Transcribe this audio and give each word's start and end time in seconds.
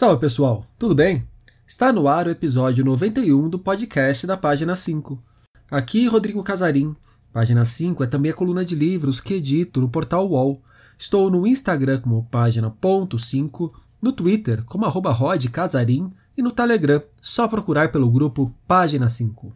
Salve 0.00 0.18
pessoal, 0.18 0.64
tudo 0.78 0.94
bem? 0.94 1.28
Está 1.66 1.92
no 1.92 2.08
ar 2.08 2.26
o 2.26 2.30
episódio 2.30 2.82
91 2.82 3.50
do 3.50 3.58
podcast 3.58 4.26
da 4.26 4.34
página 4.34 4.74
5. 4.74 5.22
Aqui 5.70 6.06
Rodrigo 6.06 6.42
Casarim. 6.42 6.96
Página 7.30 7.66
5 7.66 8.02
é 8.04 8.06
também 8.06 8.32
a 8.32 8.34
coluna 8.34 8.64
de 8.64 8.74
livros 8.74 9.20
que 9.20 9.34
edito 9.34 9.78
no 9.78 9.90
portal 9.90 10.26
UOL. 10.26 10.62
Estou 10.98 11.30
no 11.30 11.46
Instagram 11.46 12.00
como 12.00 12.26
página.5, 12.30 13.72
no 14.00 14.10
Twitter 14.10 14.64
como 14.64 14.86
arroba 14.86 15.10
rodcasarim 15.12 16.10
e 16.34 16.40
no 16.40 16.50
Telegram, 16.50 17.02
só 17.20 17.46
procurar 17.46 17.92
pelo 17.92 18.10
grupo 18.10 18.50
Página 18.66 19.06
5. 19.06 19.54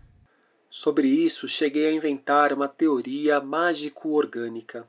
Sobre 0.69 1.09
isso, 1.09 1.49
cheguei 1.49 1.87
a 1.87 1.93
inventar 1.95 2.53
uma 2.53 2.69
teoria 2.69 3.41
mágico-orgânica. 3.41 4.87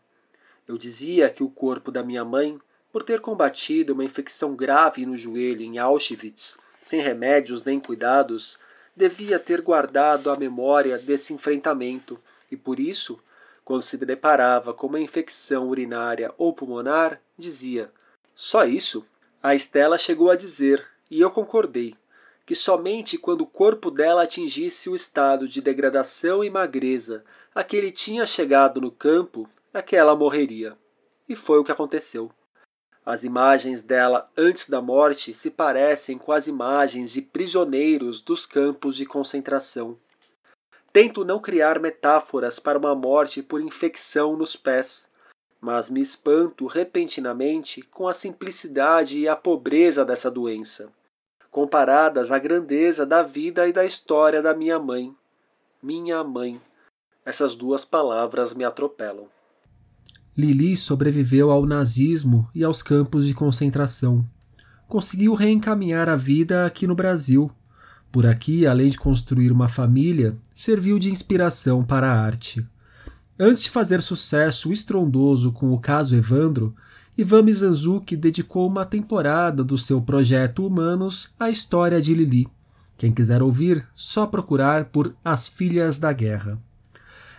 Eu 0.68 0.78
dizia 0.78 1.30
que 1.30 1.46
o 1.46 1.50
corpo 1.50 1.94
da 1.94 2.04
minha 2.04 2.26
mãe, 2.26 2.60
por 2.96 3.04
ter 3.04 3.20
combatido 3.20 3.92
uma 3.92 4.06
infecção 4.06 4.56
grave 4.56 5.06
no 5.06 5.18
joelho 5.18 5.62
em 5.64 5.78
Auschwitz, 5.78 6.58
sem 6.80 7.02
remédios 7.02 7.62
nem 7.62 7.78
cuidados, 7.78 8.58
devia 8.96 9.38
ter 9.38 9.60
guardado 9.60 10.32
a 10.32 10.38
memória 10.38 10.98
desse 10.98 11.34
enfrentamento 11.34 12.18
e 12.50 12.56
por 12.56 12.80
isso, 12.80 13.20
quando 13.66 13.82
se 13.82 13.98
deparava 13.98 14.74
com 14.74 14.88
uma 14.88 15.02
infecção 15.02 15.68
urinária 15.68 16.34
ou 16.38 16.54
pulmonar, 16.54 17.20
dizia: 17.38 17.92
Só 18.34 18.64
isso? 18.64 19.06
A 19.44 19.54
Estela 19.54 19.98
chegou 19.98 20.32
a 20.32 20.38
dizer, 20.38 20.88
e 21.12 21.20
eu 21.20 21.30
concordei 21.30 21.98
que 22.46 22.56
somente 22.56 23.18
quando 23.18 23.42
o 23.42 23.46
corpo 23.46 23.92
dela 23.92 24.24
atingisse 24.24 24.90
o 24.90 24.96
estado 24.96 25.50
de 25.50 25.60
degradação 25.60 26.46
e 26.46 26.50
magreza 26.50 27.26
a 27.54 27.62
que 27.62 27.76
ele 27.76 27.92
tinha 27.92 28.26
chegado 28.26 28.80
no 28.80 28.90
campo, 28.90 29.50
é 29.74 29.82
que 29.82 29.98
ela 29.98 30.16
morreria. 30.16 30.78
E 31.28 31.36
foi 31.36 31.60
o 31.60 31.64
que 31.66 31.74
aconteceu. 31.74 32.32
As 33.06 33.24
imagens 33.24 33.84
dela 33.84 34.30
antes 34.36 34.68
da 34.68 34.82
morte 34.82 35.34
se 35.34 35.52
parecem 35.52 36.18
com 36.18 36.32
as 36.32 36.48
imagens 36.48 37.12
de 37.12 37.22
prisioneiros 37.22 38.20
dos 38.20 38.46
campos 38.46 38.96
de 38.96 39.06
concentração. 39.06 39.98
Tento 40.92 41.24
não 41.24 41.40
criar 41.40 41.80
metáforas 41.80 42.60
para 42.60 42.80
uma 42.80 42.96
morte 42.96 43.44
por 43.44 43.62
infecção 43.62 44.36
nos 44.36 44.56
pés, 44.56 45.08
mas 45.62 45.90
me 45.90 46.02
espanto 46.02 46.66
repentinamente 46.66 47.82
com 47.82 48.08
a 48.08 48.14
simplicidade 48.14 49.20
e 49.20 49.28
a 49.28 49.36
pobreza 49.36 50.04
dessa 50.04 50.32
doença 50.32 50.92
comparadas 51.56 52.34
à 52.34 52.38
grandeza 52.38 53.06
da 53.06 53.24
vida 53.24 53.66
e 53.66 53.72
da 53.72 53.86
história 53.86 54.42
da 54.42 54.54
minha 54.54 54.78
mãe. 54.78 55.16
Minha 55.82 56.22
mãe. 56.22 56.62
Essas 57.24 57.56
duas 57.56 57.86
palavras 57.86 58.54
me 58.54 58.66
atropelam. 58.66 59.30
Lili 60.38 60.76
sobreviveu 60.76 61.50
ao 61.50 61.66
nazismo 61.66 62.50
e 62.54 62.64
aos 62.64 62.82
campos 62.82 63.26
de 63.26 63.34
concentração. 63.34 64.28
Conseguiu 64.88 65.34
reencaminhar 65.34 66.10
a 66.10 66.16
vida 66.16 66.66
aqui 66.66 66.86
no 66.86 66.94
Brasil. 66.94 67.50
Por 68.12 68.26
aqui, 68.26 68.68
além 68.68 68.90
de 68.90 68.98
construir 68.98 69.52
uma 69.52 69.68
família, 69.68 70.38
serviu 70.54 71.00
de 71.00 71.10
inspiração 71.10 71.84
para 71.84 72.12
a 72.12 72.20
arte. 72.20 72.66
Antes 73.40 73.64
de 73.64 73.70
fazer 73.70 74.02
sucesso 74.02 74.72
estrondoso 74.72 75.52
com 75.52 75.72
o 75.72 75.80
caso 75.80 76.16
Evandro, 76.16 76.76
Ivan 77.18 77.44
Mizanzuki 77.44 78.18
dedicou 78.18 78.68
uma 78.68 78.86
temporada 78.86 79.64
do 79.64 79.78
seu 79.78 80.02
projeto 80.02 80.68
Humanos 80.68 81.34
à 81.40 81.50
história 81.50 82.02
de 82.02 82.14
Lili. 82.14 82.48
Quem 82.98 83.14
quiser 83.14 83.42
ouvir, 83.42 83.86
só 83.96 84.26
procurar 84.26 84.86
por 84.86 85.16
As 85.24 85.48
Filhas 85.48 85.98
da 85.98 86.12
Guerra. 86.12 86.62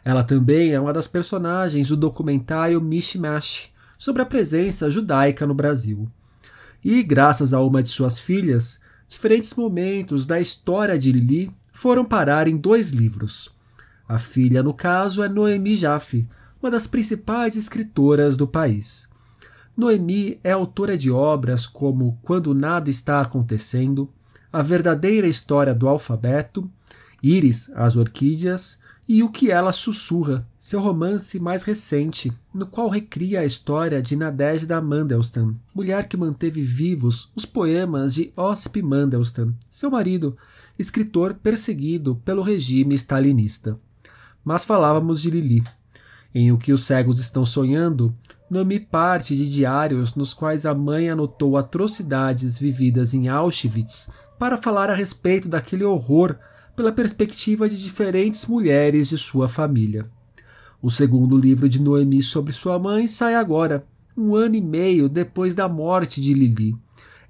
Ela 0.07 0.23
também 0.23 0.73
é 0.73 0.79
uma 0.79 0.93
das 0.93 1.09
personagens 1.09 1.89
do 1.89 1.97
documentário 1.97 2.81
Mishmash, 2.81 3.73
sobre 3.99 4.23
a 4.23 4.25
presença 4.25 4.89
judaica 4.89 5.45
no 5.45 5.53
Brasil. 5.53 6.09
E, 6.85 7.03
graças 7.03 7.53
a 7.53 7.61
uma 7.61 7.83
de 7.83 7.89
suas 7.89 8.17
filhas, 8.17 8.81
diferentes 9.09 9.53
momentos 9.55 10.25
da 10.25 10.41
história 10.41 10.97
de 10.97 11.11
Lili 11.11 11.51
foram 11.73 12.05
parar 12.05 12.47
em 12.47 12.57
dois 12.57 12.91
livros. 12.91 13.53
A 14.09 14.17
filha, 14.17 14.63
no 14.63 14.73
caso, 14.73 15.25
é 15.25 15.29
Noemi 15.29 15.75
Jaffe, 15.75 16.29
uma 16.63 16.71
das 16.71 16.87
principais 16.87 17.57
escritoras 17.57 18.37
do 18.37 18.47
país. 18.47 19.09
Noemi 19.77 20.39
é 20.45 20.53
autora 20.53 20.97
de 20.97 21.11
obras 21.11 21.67
como 21.67 22.17
Quando 22.23 22.55
Nada 22.55 22.89
Está 22.89 23.23
Acontecendo, 23.23 24.09
A 24.53 24.63
Verdadeira 24.63 25.27
História 25.27 25.75
do 25.75 25.89
Alfabeto, 25.89 26.71
Íris, 27.21 27.73
as 27.75 27.97
Orquídeas 27.97 28.86
e 29.09 29.23
O 29.23 29.29
que 29.29 29.51
Ela 29.51 29.73
Sussurra, 29.73 30.47
seu 30.59 30.81
romance 30.81 31.39
mais 31.39 31.63
recente, 31.63 32.33
no 32.53 32.67
qual 32.67 32.89
recria 32.89 33.41
a 33.41 33.45
história 33.45 34.03
de 34.03 34.17
Nadezhda 34.17 34.81
Mandelstam, 34.81 35.55
mulher 35.75 36.09
que 36.09 36.17
manteve 36.17 36.63
vivos 36.63 37.31
os 37.37 37.45
poemas 37.47 38.15
de 38.15 38.33
Osip 38.37 38.83
Mandelstam, 38.83 39.55
seu 39.71 39.91
marido, 39.91 40.37
escritor 40.79 41.35
perseguido 41.35 42.17
pelo 42.25 42.43
regime 42.43 42.95
stalinista. 42.97 43.79
Mas 44.45 44.65
falávamos 44.65 45.23
de 45.23 45.31
Lili. 45.31 45.63
Em 46.35 46.51
O 46.51 46.59
que 46.59 46.73
os 46.73 46.83
cegos 46.83 47.21
estão 47.21 47.45
sonhando, 47.45 48.15
Nomi 48.49 48.79
parte 48.79 49.37
de 49.37 49.51
diários 49.51 50.15
nos 50.15 50.33
quais 50.33 50.65
a 50.65 50.73
mãe 50.73 51.11
anotou 51.11 51.57
atrocidades 51.57 52.57
vividas 52.57 53.13
em 53.13 53.29
Auschwitz 53.29 54.09
para 54.39 54.57
falar 54.57 54.89
a 54.89 54.95
respeito 54.95 55.49
daquele 55.49 55.83
horror 55.83 56.39
pela 56.77 56.93
perspectiva 56.93 57.69
de 57.69 57.83
diferentes 57.83 58.47
mulheres 58.47 59.09
de 59.09 59.17
sua 59.17 59.49
família. 59.49 60.09
O 60.83 60.91
segundo 60.91 61.37
livro 61.39 61.69
de 61.69 61.83
Noemi 61.83 62.23
sobre 62.23 62.53
sua 62.53 62.79
mãe 62.79 63.09
sai 63.09 63.35
agora, 63.35 63.87
um 64.17 64.37
ano 64.37 64.55
e 64.55 64.61
meio 64.61 65.09
depois 65.09 65.55
da 65.55 65.69
morte 65.69 66.21
de 66.21 66.35
Lili. 66.35 66.77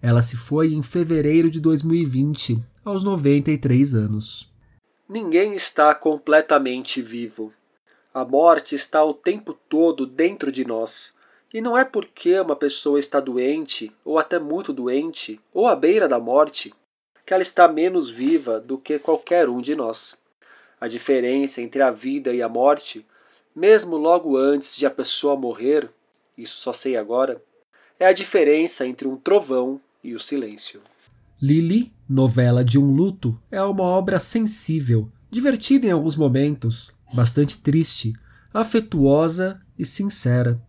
Ela 0.02 0.20
se 0.20 0.36
foi 0.36 0.74
em 0.74 0.82
fevereiro 0.82 1.48
de 1.48 1.60
2020, 1.60 2.62
aos 2.84 3.02
93 3.02 3.94
anos. 3.94 4.52
Ninguém 5.08 5.54
está 5.54 5.94
completamente 5.94 7.00
vivo. 7.00 7.52
A 8.12 8.24
morte 8.24 8.74
está 8.74 9.04
o 9.04 9.14
tempo 9.14 9.56
todo 9.68 10.06
dentro 10.06 10.50
de 10.50 10.64
nós. 10.64 11.12
E 11.54 11.60
não 11.60 11.78
é 11.78 11.84
porque 11.84 12.38
uma 12.40 12.56
pessoa 12.56 12.98
está 12.98 13.20
doente, 13.20 13.92
ou 14.04 14.18
até 14.18 14.38
muito 14.38 14.72
doente, 14.72 15.40
ou 15.54 15.66
à 15.66 15.76
beira 15.76 16.08
da 16.08 16.18
morte, 16.18 16.74
que 17.26 17.34
ela 17.34 17.42
está 17.42 17.66
menos 17.66 18.08
viva 18.08 18.60
do 18.60 18.78
que 18.78 19.00
qualquer 19.00 19.48
um 19.48 19.60
de 19.60 19.74
nós. 19.74 20.16
A 20.80 20.86
diferença 20.86 21.60
entre 21.60 21.82
a 21.82 21.90
vida 21.90 22.32
e 22.32 22.40
a 22.40 22.48
morte, 22.48 23.04
mesmo 23.54 23.96
logo 23.96 24.36
antes 24.36 24.76
de 24.76 24.86
a 24.86 24.90
pessoa 24.90 25.36
morrer, 25.36 25.90
isso 26.38 26.60
só 26.60 26.72
sei 26.72 26.96
agora, 26.96 27.42
é 27.98 28.06
a 28.06 28.12
diferença 28.12 28.86
entre 28.86 29.08
um 29.08 29.16
trovão 29.16 29.80
e 30.04 30.14
o 30.14 30.20
silêncio. 30.20 30.80
Lili, 31.42 31.92
novela 32.08 32.64
de 32.64 32.78
um 32.78 32.94
luto, 32.94 33.38
é 33.50 33.60
uma 33.60 33.82
obra 33.82 34.20
sensível, 34.20 35.10
divertida 35.30 35.86
em 35.86 35.90
alguns 35.90 36.14
momentos, 36.14 36.94
bastante 37.12 37.60
triste, 37.60 38.12
afetuosa 38.54 39.58
e 39.78 39.84
sincera. 39.84 40.60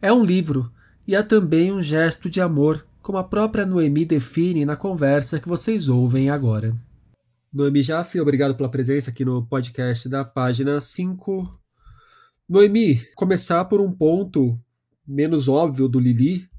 É 0.00 0.12
um 0.12 0.24
livro 0.24 0.72
e 1.06 1.14
é 1.14 1.22
também 1.22 1.72
um 1.72 1.82
gesto 1.82 2.30
de 2.30 2.40
amor, 2.40 2.86
como 3.08 3.16
a 3.16 3.24
própria 3.24 3.64
Noemi 3.64 4.04
define 4.04 4.66
na 4.66 4.76
conversa 4.76 5.40
que 5.40 5.48
vocês 5.48 5.88
ouvem 5.88 6.28
agora. 6.28 6.76
Noemi 7.50 7.82
Jaffe, 7.82 8.20
obrigado 8.20 8.54
pela 8.54 8.68
presença 8.68 9.10
aqui 9.10 9.24
no 9.24 9.46
podcast 9.46 10.06
da 10.10 10.26
página 10.26 10.78
5. 10.78 11.50
Noemi, 12.46 13.00
começar 13.16 13.64
por 13.64 13.80
um 13.80 13.90
ponto 13.90 14.60
menos 15.06 15.48
óbvio 15.48 15.88
do 15.88 15.98
Lili, 15.98 16.50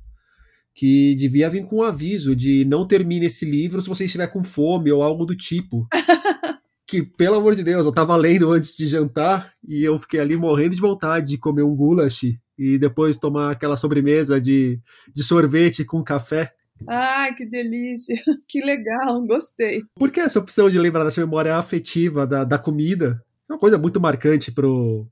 que 0.74 1.14
devia 1.18 1.52
vir 1.52 1.68
com 1.68 1.76
um 1.76 1.84
aviso 1.84 2.36
de 2.36 2.66
não 2.66 2.88
termine 2.88 3.28
esse 3.28 3.46
livro 3.46 3.80
se 3.80 3.88
você 3.88 4.06
estiver 4.06 4.26
com 4.26 4.44
fome 4.44 4.92
ou 4.92 5.04
algo 5.04 5.28
do 5.28 5.36
tipo. 5.36 5.88
que, 6.88 7.04
pelo 7.04 7.36
amor 7.36 7.54
de 7.54 7.62
Deus, 7.62 7.86
eu 7.86 7.92
estava 7.92 8.16
lendo 8.16 8.52
antes 8.52 8.76
de 8.76 8.88
jantar 8.88 9.54
e 9.64 9.84
eu 9.84 10.00
fiquei 10.00 10.20
ali 10.20 10.36
morrendo 10.36 10.74
de 10.74 10.82
vontade 10.82 11.28
de 11.28 11.38
comer 11.38 11.62
um 11.62 11.76
goulash 11.76 12.40
e 12.60 12.78
depois 12.78 13.18
tomar 13.18 13.52
aquela 13.52 13.78
sobremesa 13.78 14.40
de, 14.40 14.78
de 15.16 15.24
sorvete 15.24 15.86
com 15.86 16.04
café. 16.04 16.54
Ai, 16.86 17.34
que 17.34 17.46
delícia! 17.46 18.16
Que 18.48 18.62
legal, 18.62 19.26
gostei. 19.26 19.84
Por 19.96 20.12
que 20.12 20.20
essa 20.20 20.40
opção 20.40 20.70
de 20.70 20.78
lembrar 20.78 21.06
dessa 21.06 21.22
memória 21.22 21.56
afetiva 21.56 22.28
da, 22.28 22.44
da 22.44 22.58
comida? 22.58 23.24
É 23.48 23.54
uma 23.54 23.60
coisa 23.60 23.78
muito 23.78 24.00
marcante 24.00 24.52
para 24.52 24.68
uhum. 24.68 25.08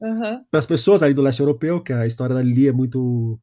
as 0.51 0.65
pessoas 0.65 1.01
ali 1.01 1.13
do 1.13 1.21
leste 1.21 1.39
europeu, 1.39 1.81
que 1.81 1.94
a 1.94 2.05
história 2.05 2.35
da 2.35 2.41
Lili 2.41 2.67
é 2.67 2.71
muito 2.71 3.39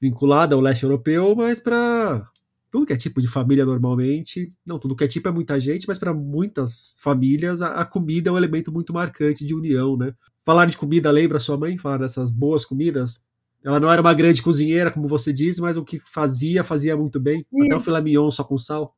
vinculada 0.00 0.54
ao 0.54 0.60
leste 0.60 0.84
europeu, 0.84 1.34
mas 1.36 1.60
para 1.60 2.26
tudo 2.70 2.86
que 2.86 2.92
é 2.92 2.96
tipo 2.96 3.20
de 3.20 3.28
família 3.28 3.64
normalmente, 3.64 4.52
não, 4.66 4.78
tudo 4.78 4.96
que 4.96 5.04
é 5.04 5.08
tipo 5.08 5.28
é 5.28 5.32
muita 5.32 5.60
gente, 5.60 5.86
mas 5.86 5.98
para 5.98 6.12
muitas 6.12 6.96
famílias 7.00 7.62
a, 7.62 7.68
a, 7.68 7.84
comida 7.84 8.30
é 8.30 8.32
um 8.32 8.36
elemento 8.36 8.72
muito 8.72 8.92
marcante 8.92 9.46
de 9.46 9.54
união, 9.54 9.96
né? 9.96 10.12
Falar 10.44 10.66
de 10.66 10.76
comida 10.76 11.10
lembra 11.10 11.38
sua 11.38 11.56
mãe? 11.56 11.78
Falar 11.78 11.98
dessas 11.98 12.30
boas 12.30 12.64
comidas? 12.64 13.22
Ela 13.64 13.80
não 13.80 13.90
era 13.90 14.00
uma 14.00 14.12
grande 14.12 14.42
cozinheira, 14.42 14.90
como 14.90 15.08
você 15.08 15.32
diz, 15.32 15.58
mas 15.58 15.76
o 15.76 15.84
que 15.84 15.98
fazia, 16.00 16.62
fazia 16.62 16.94
muito 16.96 17.18
bem. 17.18 17.46
Sim. 17.50 17.66
Até 17.66 17.76
o 17.76 17.80
filé 17.80 18.00
mignon 18.02 18.30
só 18.30 18.44
com 18.44 18.58
sal. 18.58 18.94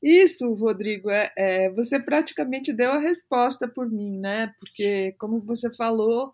Isso, 0.00 0.52
Rodrigo, 0.52 1.10
é, 1.10 1.32
é, 1.36 1.70
você 1.70 1.98
praticamente 1.98 2.72
deu 2.72 2.92
a 2.92 2.98
resposta 2.98 3.66
por 3.66 3.90
mim, 3.90 4.18
né? 4.18 4.54
Porque, 4.60 5.12
como 5.18 5.40
você 5.40 5.72
falou, 5.74 6.32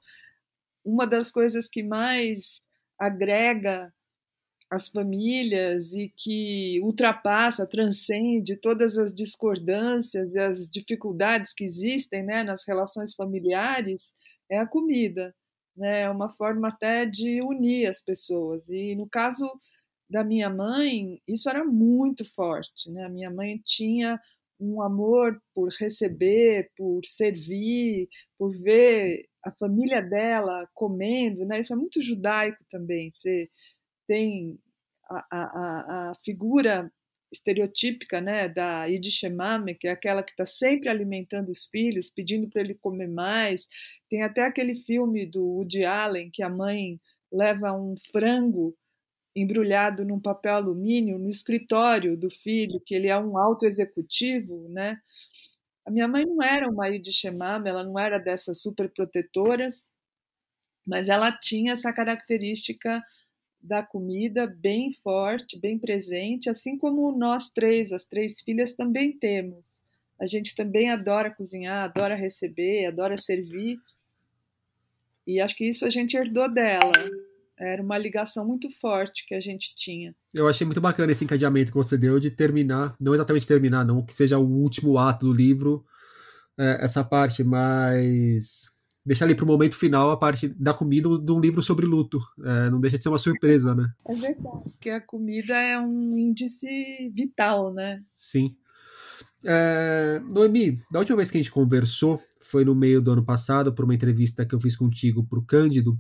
uma 0.85 1.07
das 1.07 1.31
coisas 1.31 1.69
que 1.69 1.83
mais 1.83 2.63
agrega 2.99 3.93
as 4.71 4.89
famílias 4.89 5.93
e 5.93 6.13
que 6.17 6.81
ultrapassa, 6.83 7.67
transcende 7.67 8.57
todas 8.57 8.99
as 8.99 9.13
discordâncias 9.15 10.35
e 10.35 10.39
as 10.39 10.69
dificuldades 10.69 11.53
que 11.55 11.65
existem 11.65 12.23
né, 12.23 12.45
nas 12.45 12.65
relações 12.67 13.15
familiares 13.15 14.13
é 14.49 14.59
a 14.59 14.67
comida. 14.67 15.35
Né? 15.77 16.03
É 16.03 16.11
uma 16.11 16.31
forma 16.31 16.69
até 16.69 17.07
de 17.07 17.43
unir 17.43 17.89
as 17.89 18.03
pessoas. 18.03 18.69
E 18.69 18.95
no 18.95 19.09
caso 19.09 19.49
da 20.09 20.25
minha 20.25 20.51
mãe, 20.51 21.21
isso 21.27 21.49
era 21.49 21.65
muito 21.65 22.25
forte. 22.25 22.91
Né? 22.91 23.05
A 23.05 23.09
minha 23.09 23.31
mãe 23.31 23.61
tinha 23.65 24.21
um 24.61 24.83
amor 24.83 25.41
por 25.55 25.71
receber, 25.79 26.71
por 26.77 27.01
servir, 27.05 28.09
por 28.39 28.53
ver 28.63 29.27
a 29.43 29.51
família 29.53 30.03
dela 30.03 30.67
comendo, 30.75 31.47
né? 31.47 31.61
Isso 31.61 31.73
é 31.73 31.77
muito 31.77 32.03
judaico 32.03 32.63
também. 32.71 33.11
Você 33.15 33.49
tem 34.07 34.59
a, 35.09 35.27
a, 35.31 36.11
a 36.11 36.15
figura 36.25 36.93
estereotípica, 37.33 38.21
né, 38.21 38.49
da 38.49 38.89
Idishemame, 38.89 39.75
que 39.75 39.89
é 39.89 39.91
aquela 39.91 40.23
que 40.23 40.33
está 40.33 40.45
sempre 40.45 40.89
alimentando 40.89 41.51
os 41.51 41.67
filhos, 41.67 42.11
pedindo 42.11 42.49
para 42.49 42.61
ele 42.61 42.75
comer 42.75 43.09
mais. 43.09 43.69
Tem 44.09 44.23
até 44.23 44.43
aquele 44.43 44.75
filme 44.75 45.27
do 45.27 45.45
Woody 45.45 45.85
Allen 45.85 46.31
que 46.31 46.43
a 46.43 46.49
mãe 46.49 47.01
leva 47.33 47.73
um 47.73 47.95
frango 48.11 48.77
embrulhado 49.35 50.05
num 50.05 50.21
papel 50.21 50.55
alumínio 50.57 51.19
no 51.19 51.31
escritório 51.31 52.17
do 52.17 52.29
filho, 52.29 52.81
que 52.81 52.95
ele 52.95 53.09
é 53.09 53.17
um 53.17 53.39
alto 53.39 53.65
executivo, 53.65 54.69
né? 54.69 55.01
A 55.85 55.91
minha 55.91 56.09
mãe 56.09 56.25
não 56.25 56.43
era 56.43 56.69
uma 56.69 56.89
Idishemame, 56.89 57.69
ela 57.69 57.85
não 57.85 57.99
era 57.99 58.19
dessas 58.19 58.61
super 58.61 58.91
protetoras, 58.91 59.85
mas 60.87 61.09
ela 61.09 61.31
tinha 61.33 61.73
essa 61.73 61.93
característica 61.93 63.03
da 63.63 63.83
comida 63.83 64.47
bem 64.47 64.91
forte, 64.93 65.59
bem 65.59 65.79
presente, 65.79 66.49
assim 66.49 66.79
como 66.79 67.17
nós 67.17 67.49
três, 67.49 67.93
as 67.93 68.05
três 68.05 68.41
filhas, 68.41 68.73
também 68.73 69.13
temos. 69.13 69.83
A 70.21 70.27
gente 70.27 70.55
também 70.55 70.91
adora 70.91 71.31
cozinhar, 71.31 71.85
adora 71.85 72.15
receber, 72.15 72.87
adora 72.87 73.17
servir. 73.19 73.79
E 75.27 75.41
acho 75.41 75.57
que 75.57 75.69
isso 75.69 75.87
a 75.87 75.91
gente 75.91 76.17
herdou 76.17 76.53
dela. 76.53 76.93
Era 77.59 77.83
uma 77.83 77.99
ligação 77.99 78.47
muito 78.47 78.71
forte 78.71 79.27
que 79.27 79.35
a 79.35 79.41
gente 79.41 79.75
tinha. 79.77 80.15
Eu 80.33 80.49
achei 80.49 80.67
muito 80.67 80.81
bacana 80.81 81.13
esse 81.13 81.25
encadeamento 81.25 81.71
que 81.71 81.77
você 81.77 81.97
deu 81.97 82.19
de 82.19 82.31
terminar, 82.31 82.97
não 82.99 83.15
exatamente 83.15 83.47
terminar, 83.47 83.85
não, 83.85 84.05
que 84.05 84.15
seja 84.15 84.39
o 84.39 84.47
último 84.47 84.99
ato 84.99 85.27
do 85.27 85.33
livro, 85.33 85.85
é, 86.59 86.83
essa 86.83 87.05
parte, 87.05 87.45
mas 87.45 88.71
deixar 89.11 89.25
ali 89.25 89.35
para 89.35 89.45
o 89.45 89.49
momento 89.49 89.75
final 89.75 90.09
a 90.09 90.17
parte 90.17 90.47
da 90.51 90.73
comida 90.73 91.09
de 91.19 91.33
um 91.33 91.41
livro 91.41 91.61
sobre 91.61 91.85
luto. 91.85 92.21
É, 92.45 92.71
não 92.71 92.81
deixa 92.81 92.97
de 92.97 93.03
ser 93.03 93.09
uma 93.09 93.19
surpresa, 93.19 93.75
né? 93.75 93.93
É 94.07 94.15
verdade, 94.15 94.63
porque 94.71 94.89
a 94.89 95.01
comida 95.01 95.53
é 95.53 95.77
um 95.77 96.17
índice 96.17 97.11
vital, 97.13 97.75
né? 97.75 98.05
Sim. 98.15 98.55
É, 99.45 100.23
Noemi, 100.31 100.81
da 100.93 101.01
última 101.01 101.17
vez 101.17 101.29
que 101.29 101.37
a 101.37 101.41
gente 101.41 101.51
conversou, 101.51 102.23
foi 102.39 102.65
no 102.65 102.73
meio 102.73 103.03
do 103.03 103.11
ano 103.11 103.25
passado, 103.25 103.73
por 103.73 103.85
uma 103.85 103.97
entrevista 103.97 104.47
que 104.47 104.55
eu 104.55 104.61
fiz 104.61 104.77
contigo 104.77 105.27
para 105.27 105.41
o 105.41 105.45
Cândido, 105.45 105.99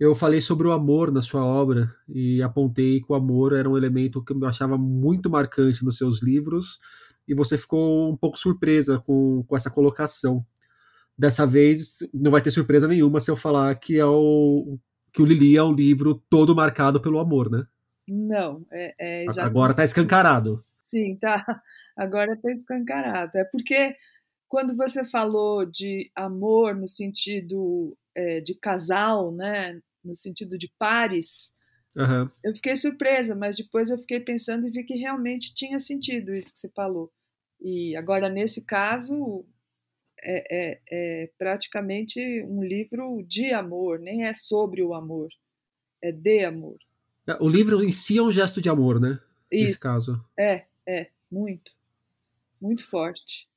eu 0.00 0.12
falei 0.12 0.40
sobre 0.40 0.66
o 0.66 0.72
amor 0.72 1.12
na 1.12 1.22
sua 1.22 1.44
obra 1.44 1.94
e 2.08 2.42
apontei 2.42 3.00
que 3.00 3.12
o 3.12 3.14
amor 3.14 3.52
era 3.52 3.70
um 3.70 3.76
elemento 3.76 4.24
que 4.24 4.32
eu 4.32 4.44
achava 4.44 4.76
muito 4.76 5.30
marcante 5.30 5.84
nos 5.84 5.96
seus 5.96 6.20
livros 6.20 6.80
e 7.28 7.32
você 7.32 7.56
ficou 7.56 8.10
um 8.10 8.16
pouco 8.16 8.36
surpresa 8.36 8.98
com, 8.98 9.44
com 9.46 9.54
essa 9.54 9.70
colocação. 9.70 10.44
Dessa 11.16 11.46
vez 11.46 11.98
não 12.12 12.30
vai 12.30 12.42
ter 12.42 12.50
surpresa 12.50 12.88
nenhuma 12.88 13.20
se 13.20 13.30
eu 13.30 13.36
falar 13.36 13.74
que 13.76 13.98
é 13.98 14.04
o 14.04 14.78
que 15.12 15.22
o 15.22 15.24
Lili 15.24 15.56
é 15.56 15.62
um 15.62 15.72
livro 15.72 16.20
todo 16.28 16.56
marcado 16.56 17.00
pelo 17.00 17.20
amor, 17.20 17.48
né? 17.48 17.64
Não, 18.06 18.66
é, 18.70 18.92
é 18.98 19.22
exatamente. 19.22 19.46
Agora 19.46 19.70
está 19.70 19.84
escancarado. 19.84 20.64
Sim, 20.82 21.16
tá. 21.16 21.44
Agora 21.96 22.32
está 22.32 22.50
escancarado. 22.50 23.38
É 23.38 23.44
porque 23.44 23.94
quando 24.48 24.76
você 24.76 25.04
falou 25.04 25.64
de 25.64 26.10
amor 26.14 26.74
no 26.74 26.88
sentido 26.88 27.96
é, 28.14 28.40
de 28.40 28.54
casal, 28.54 29.32
né? 29.32 29.80
No 30.04 30.14
sentido 30.14 30.58
de 30.58 30.70
pares, 30.78 31.50
uhum. 31.96 32.28
eu 32.42 32.54
fiquei 32.54 32.76
surpresa, 32.76 33.34
mas 33.34 33.56
depois 33.56 33.88
eu 33.88 33.98
fiquei 33.98 34.20
pensando 34.20 34.66
e 34.66 34.70
vi 34.70 34.84
que 34.84 34.96
realmente 34.96 35.54
tinha 35.54 35.80
sentido 35.80 36.34
isso 36.34 36.52
que 36.52 36.58
você 36.58 36.68
falou. 36.68 37.10
E 37.60 37.96
agora, 37.96 38.28
nesse 38.28 38.62
caso, 38.62 39.46
é, 40.24 40.44
é, 40.50 40.80
é, 40.90 41.30
praticamente 41.38 42.20
um 42.48 42.62
livro 42.62 43.22
de 43.26 43.52
amor, 43.52 43.98
nem 43.98 44.24
é 44.24 44.32
sobre 44.34 44.82
o 44.82 44.94
amor, 44.94 45.28
é 46.02 46.10
de 46.10 46.44
amor. 46.44 46.76
É, 47.26 47.36
o 47.40 47.48
livro 47.48 47.82
em 47.82 47.92
si 47.92 48.18
é 48.18 48.22
um 48.22 48.32
gesto 48.32 48.60
de 48.60 48.68
amor, 48.68 49.00
né? 49.00 49.18
Isso. 49.50 49.64
Nesse 49.64 49.80
caso. 49.80 50.24
É, 50.38 50.64
é, 50.86 51.08
muito. 51.30 51.72
Muito 52.60 52.86
forte. 52.86 53.48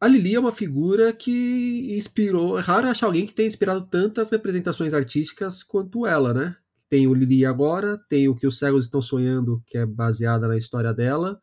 A 0.00 0.08
Lili 0.08 0.34
é 0.34 0.40
uma 0.40 0.52
figura 0.52 1.12
que 1.12 1.94
inspirou. 1.96 2.58
É 2.58 2.60
raro 2.60 2.88
achar 2.88 3.06
alguém 3.06 3.26
que 3.26 3.34
tenha 3.34 3.46
inspirado 3.46 3.86
tantas 3.86 4.30
representações 4.30 4.92
artísticas 4.92 5.62
quanto 5.62 6.06
ela, 6.06 6.34
né? 6.34 6.56
Tem 6.90 7.06
o 7.06 7.14
Lili 7.14 7.46
agora, 7.46 7.98
tem 8.08 8.28
o 8.28 8.34
que 8.34 8.46
os 8.46 8.58
cegos 8.58 8.84
estão 8.84 9.00
sonhando, 9.00 9.62
que 9.66 9.78
é 9.78 9.86
baseada 9.86 10.46
na 10.46 10.56
história 10.56 10.92
dela. 10.92 11.40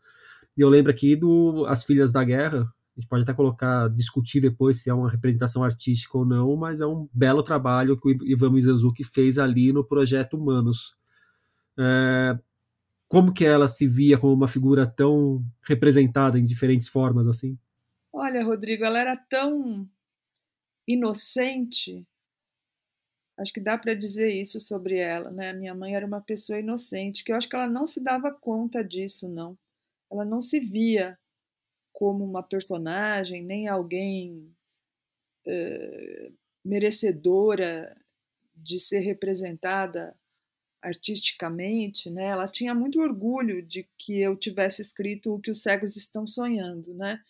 E 0.55 0.61
eu 0.61 0.69
lembro 0.69 0.91
aqui 0.91 1.15
do 1.15 1.65
As 1.67 1.83
Filhas 1.83 2.11
da 2.11 2.23
Guerra, 2.23 2.71
a 2.95 2.99
gente 2.99 3.07
pode 3.07 3.23
até 3.23 3.33
colocar, 3.33 3.89
discutir 3.89 4.41
depois 4.41 4.81
se 4.81 4.89
é 4.89 4.93
uma 4.93 5.09
representação 5.09 5.63
artística 5.63 6.17
ou 6.17 6.25
não, 6.25 6.55
mas 6.57 6.81
é 6.81 6.85
um 6.85 7.07
belo 7.13 7.41
trabalho 7.41 7.97
que 7.97 8.09
o 8.09 8.25
Ivan 8.25 8.51
Mizanzuki 8.51 9.03
fez 9.03 9.37
ali 9.39 9.71
no 9.71 9.83
projeto 9.83 10.37
Humanos. 10.37 10.97
É, 11.79 12.37
como 13.07 13.33
que 13.33 13.45
ela 13.45 13.67
se 13.67 13.87
via 13.87 14.17
como 14.17 14.33
uma 14.33 14.47
figura 14.47 14.85
tão 14.85 15.43
representada 15.63 16.37
em 16.37 16.45
diferentes 16.45 16.89
formas 16.89 17.27
assim? 17.27 17.57
Olha, 18.11 18.43
Rodrigo, 18.43 18.83
ela 18.83 18.99
era 18.99 19.15
tão 19.15 19.89
inocente. 20.85 22.05
Acho 23.37 23.53
que 23.53 23.61
dá 23.61 23.77
para 23.77 23.93
dizer 23.93 24.33
isso 24.33 24.59
sobre 24.59 24.99
ela, 24.99 25.31
né? 25.31 25.53
Minha 25.53 25.73
mãe 25.73 25.95
era 25.95 26.05
uma 26.05 26.21
pessoa 26.21 26.59
inocente, 26.59 27.23
que 27.23 27.31
eu 27.31 27.37
acho 27.37 27.47
que 27.47 27.55
ela 27.55 27.67
não 27.67 27.87
se 27.87 28.03
dava 28.03 28.33
conta 28.33 28.83
disso, 28.83 29.29
não. 29.29 29.57
Ela 30.11 30.25
não 30.25 30.41
se 30.41 30.59
via 30.59 31.17
como 32.01 32.25
uma 32.25 32.41
personagem, 32.41 33.43
nem 33.43 33.67
alguém 33.67 34.51
uh, 35.45 36.33
merecedora 36.65 37.95
de 38.55 38.79
ser 38.79 39.01
representada 39.01 40.17
artisticamente, 40.81 42.09
né? 42.09 42.23
Ela 42.23 42.47
tinha 42.47 42.73
muito 42.73 42.99
orgulho 42.99 43.61
de 43.61 43.87
que 43.99 44.19
eu 44.19 44.35
tivesse 44.35 44.81
escrito 44.81 45.31
o 45.31 45.39
que 45.39 45.51
os 45.51 45.61
cegos 45.61 45.95
estão 45.95 46.25
sonhando, 46.25 46.91
né? 46.95 47.21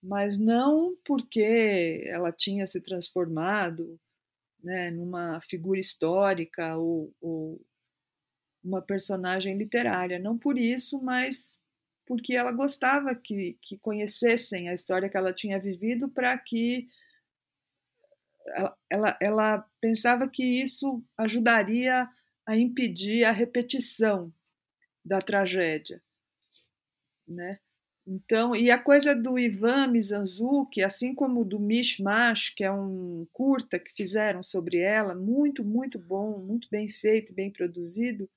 Mas 0.00 0.38
não 0.38 0.96
porque 1.04 2.04
ela 2.06 2.30
tinha 2.30 2.68
se 2.68 2.80
transformado, 2.80 3.98
né, 4.62 4.92
numa 4.92 5.40
figura 5.40 5.80
histórica 5.80 6.76
ou, 6.76 7.12
ou 7.20 7.60
uma 8.62 8.80
personagem 8.80 9.58
literária, 9.58 10.20
não 10.20 10.38
por 10.38 10.56
isso, 10.56 11.02
mas 11.02 11.60
porque 12.06 12.34
ela 12.34 12.52
gostava 12.52 13.14
que, 13.14 13.58
que 13.62 13.78
conhecessem 13.78 14.68
a 14.68 14.74
história 14.74 15.08
que 15.08 15.16
ela 15.16 15.32
tinha 15.32 15.58
vivido 15.58 16.08
para 16.08 16.36
que 16.38 16.88
ela, 18.46 18.76
ela, 18.90 19.18
ela 19.20 19.70
pensava 19.80 20.28
que 20.28 20.44
isso 20.44 21.02
ajudaria 21.16 22.08
a 22.46 22.56
impedir 22.56 23.24
a 23.24 23.30
repetição 23.30 24.32
da 25.04 25.20
tragédia, 25.20 26.02
né? 27.26 27.58
Então, 28.06 28.54
e 28.54 28.70
a 28.70 28.78
coisa 28.78 29.14
do 29.16 29.38
Ivan 29.38 29.86
Mizanzuki, 29.86 30.82
assim 30.82 31.14
como 31.14 31.42
do 31.42 31.58
Mishmash, 31.58 32.50
que 32.50 32.62
é 32.62 32.70
um 32.70 33.26
curta 33.32 33.78
que 33.78 33.94
fizeram 33.94 34.42
sobre 34.42 34.78
ela, 34.78 35.14
muito, 35.14 35.64
muito 35.64 35.98
bom, 35.98 36.38
muito 36.38 36.68
bem 36.70 36.86
feito, 36.86 37.32
bem 37.32 37.50
produzido, 37.50 38.28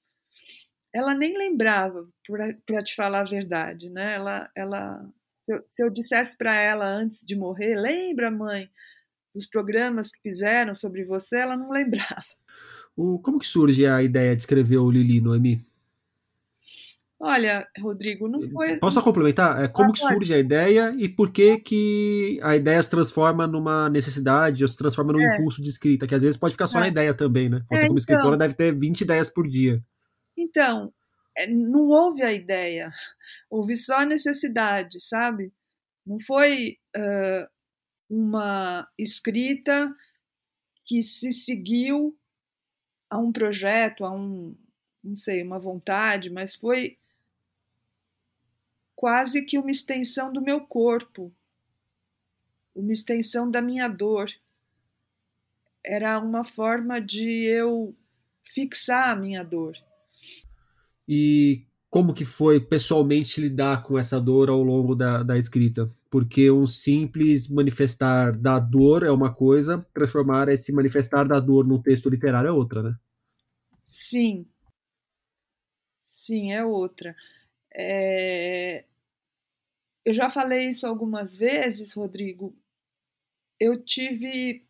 ela 0.98 1.14
nem 1.14 1.38
lembrava, 1.38 2.08
para 2.66 2.84
te 2.84 2.96
falar 2.96 3.22
a 3.22 3.30
verdade, 3.30 3.88
né? 3.90 4.16
Ela, 4.16 4.50
ela, 4.56 5.08
se 5.44 5.54
eu, 5.54 5.64
se 5.68 5.84
eu 5.84 5.90
dissesse 5.92 6.36
para 6.36 6.56
ela 6.56 6.86
antes 6.86 7.24
de 7.24 7.36
morrer, 7.36 7.76
lembra, 7.76 8.32
mãe, 8.32 8.68
dos 9.34 9.46
programas 9.46 10.12
que 10.12 10.22
fizeram 10.22 10.74
sobre 10.74 11.06
você, 11.06 11.38
ela 11.38 11.56
não 11.56 11.70
lembrava. 11.70 12.26
O, 12.96 13.20
como 13.20 13.38
que 13.38 13.46
surge 13.46 13.86
a 13.86 14.02
ideia 14.02 14.36
de 14.36 14.42
escrever 14.42 14.78
o 14.78 14.90
Lili, 14.90 15.22
Noemi? 15.22 15.64
Olha, 17.20 17.68
Rodrigo, 17.80 18.28
não 18.28 18.42
foi. 18.42 18.78
Posso 18.78 19.02
complementar? 19.02 19.64
É, 19.64 19.68
como 19.68 19.90
ah, 19.90 19.94
que 19.94 20.00
surge 20.00 20.34
a 20.34 20.40
ideia 20.40 20.96
e 20.98 21.08
por 21.08 21.32
que, 21.32 21.60
que 21.60 22.40
a 22.42 22.56
ideia 22.56 22.82
se 22.82 22.90
transforma 22.90 23.46
numa 23.46 23.88
necessidade 23.90 24.64
ou 24.64 24.68
se 24.68 24.78
transforma 24.78 25.14
num 25.14 25.20
é. 25.20 25.36
impulso 25.36 25.62
de 25.62 25.70
escrita? 25.70 26.08
Que 26.08 26.16
às 26.16 26.22
vezes 26.24 26.38
pode 26.38 26.54
ficar 26.54 26.68
só 26.68 26.80
é. 26.80 26.82
na 26.82 26.88
ideia 26.88 27.14
também, 27.14 27.50
né? 27.50 27.64
Você, 27.72 27.86
é, 27.86 27.88
como 27.88 27.98
escritora, 27.98 28.36
então... 28.36 28.40
deve 28.40 28.56
ter 28.56 28.76
20 28.76 29.02
ideias 29.02 29.30
por 29.30 29.48
dia. 29.48 29.84
Então, 30.38 30.94
é, 31.36 31.48
não 31.48 31.88
houve 31.88 32.24
a 32.24 32.32
ideia, 32.32 32.92
houve 33.50 33.76
só 33.76 34.00
a 34.02 34.06
necessidade, 34.06 35.02
sabe? 35.02 35.52
Não 36.06 36.20
foi 36.20 36.78
uh, 36.96 37.50
uma 38.10 38.88
escrita 38.98 39.94
que 40.86 41.02
se 41.02 41.34
seguiu 41.34 42.18
a 43.10 43.18
um 43.18 43.32
projeto, 43.32 44.06
a 44.06 44.12
um, 44.12 44.56
não 45.04 45.18
sei, 45.18 45.42
uma 45.44 45.60
vontade, 45.60 46.30
mas 46.30 46.56
foi 46.56 46.98
quase 48.96 49.42
que 49.44 49.58
uma 49.58 49.72
extensão 49.72 50.32
do 50.32 50.42
meu 50.42 50.62
corpo, 50.62 51.34
uma 52.74 52.92
extensão 52.92 53.50
da 53.50 53.62
minha 53.62 53.88
dor. 53.88 54.32
Era 55.84 56.20
uma 56.20 56.44
forma 56.44 57.02
de 57.02 57.46
eu 57.46 57.96
fixar 58.44 59.10
a 59.10 59.16
minha 59.16 59.44
dor. 59.44 59.78
E 61.08 61.66
como 61.90 62.14
que 62.14 62.26
foi 62.26 62.60
pessoalmente 62.60 63.40
lidar 63.40 63.82
com 63.82 63.98
essa 63.98 64.20
dor 64.20 64.50
ao 64.50 64.62
longo 64.62 64.94
da, 64.94 65.24
da 65.24 65.38
escrita? 65.38 65.88
Porque 66.10 66.52
um 66.52 66.68
simples 66.68 67.48
manifestar 67.48 68.38
da 68.38 68.60
dor 68.60 69.04
é 69.04 69.12
uma 69.12 69.34
coisa, 69.34 69.86
transformar 69.94 70.50
esse 70.50 70.72
manifestar 70.74 71.28
da 71.28 71.40
dor 71.40 71.66
num 71.66 71.82
texto 71.82 72.10
literário 72.10 72.50
é 72.50 72.52
outra, 72.52 72.84
né? 72.84 72.96
Sim. 73.86 74.46
Sim, 76.06 76.52
é 76.52 76.64
outra. 76.64 77.16
É... 77.74 78.84
Eu 80.04 80.14
já 80.14 80.30
falei 80.30 80.70
isso 80.70 80.86
algumas 80.86 81.36
vezes, 81.36 81.94
Rodrigo. 81.94 82.56
Eu 83.60 83.82
tive. 83.84 84.66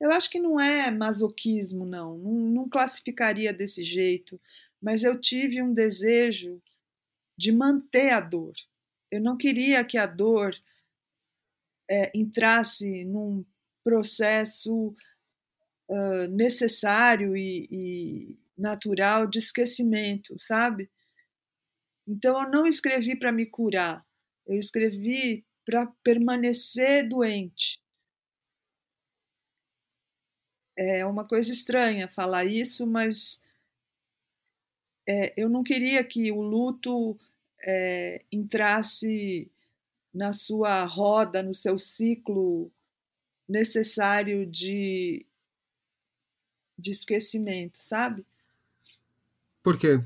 Eu 0.00 0.10
acho 0.10 0.30
que 0.30 0.38
não 0.38 0.58
é 0.58 0.90
masoquismo, 0.90 1.84
não. 1.84 2.18
Não, 2.18 2.32
não 2.32 2.68
classificaria 2.68 3.52
desse 3.52 3.82
jeito 3.82 4.40
mas 4.84 5.02
eu 5.02 5.18
tive 5.18 5.62
um 5.62 5.72
desejo 5.72 6.62
de 7.38 7.50
manter 7.50 8.10
a 8.10 8.20
dor. 8.20 8.52
Eu 9.10 9.18
não 9.18 9.34
queria 9.34 9.82
que 9.82 9.96
a 9.96 10.04
dor 10.04 10.54
é, 11.88 12.12
entrasse 12.14 13.02
num 13.02 13.46
processo 13.82 14.94
uh, 15.88 16.26
necessário 16.28 17.34
e, 17.34 17.66
e 17.70 18.38
natural 18.58 19.26
de 19.26 19.38
esquecimento, 19.38 20.38
sabe? 20.38 20.90
Então 22.06 22.42
eu 22.42 22.50
não 22.50 22.66
escrevi 22.66 23.18
para 23.18 23.32
me 23.32 23.46
curar, 23.46 24.06
eu 24.46 24.58
escrevi 24.58 25.46
para 25.64 25.86
permanecer 26.02 27.08
doente. 27.08 27.82
É 30.76 31.06
uma 31.06 31.26
coisa 31.26 31.50
estranha 31.52 32.06
falar 32.06 32.44
isso, 32.44 32.86
mas 32.86 33.38
é, 35.06 35.32
eu 35.36 35.48
não 35.48 35.62
queria 35.62 36.02
que 36.02 36.30
o 36.32 36.40
luto 36.40 37.18
é, 37.62 38.24
entrasse 38.30 39.50
na 40.12 40.32
sua 40.32 40.84
roda, 40.84 41.42
no 41.42 41.52
seu 41.52 41.76
ciclo 41.76 42.70
necessário 43.48 44.46
de, 44.46 45.26
de 46.78 46.90
esquecimento, 46.90 47.82
sabe? 47.82 48.24
Por 49.62 49.78
quê? 49.78 50.00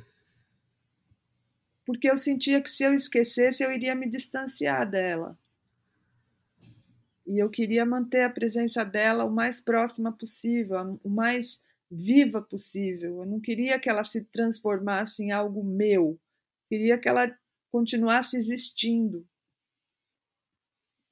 Porque 1.85 2.11
eu 2.11 2.17
sentia 2.17 2.61
que 2.61 2.71
se 2.71 2.85
eu 2.85 2.93
esquecesse, 2.93 3.63
eu 3.63 3.73
iria 3.73 3.95
me 3.95 4.09
distanciar 4.09 4.89
dela. 4.89 5.39
E 7.27 7.39
eu 7.39 7.51
queria 7.51 7.85
manter 7.85 8.23
a 8.23 8.31
presença 8.31 8.85
dela 8.85 9.25
o 9.25 9.31
mais 9.31 9.61
próxima 9.61 10.11
possível, 10.11 10.99
o 11.05 11.11
mais 11.11 11.61
viva 11.91 12.43
possível. 12.43 13.19
Eu 13.19 13.27
não 13.27 13.41
queria 13.41 13.79
que 13.79 13.89
ela 13.89 14.05
se 14.05 14.25
transformasse 14.25 15.23
em 15.23 15.33
algo 15.33 15.65
meu. 15.65 16.21
Queria 16.69 16.99
que 16.99 17.09
ela 17.09 17.35
continuasse 17.71 18.37
existindo. 18.37 19.27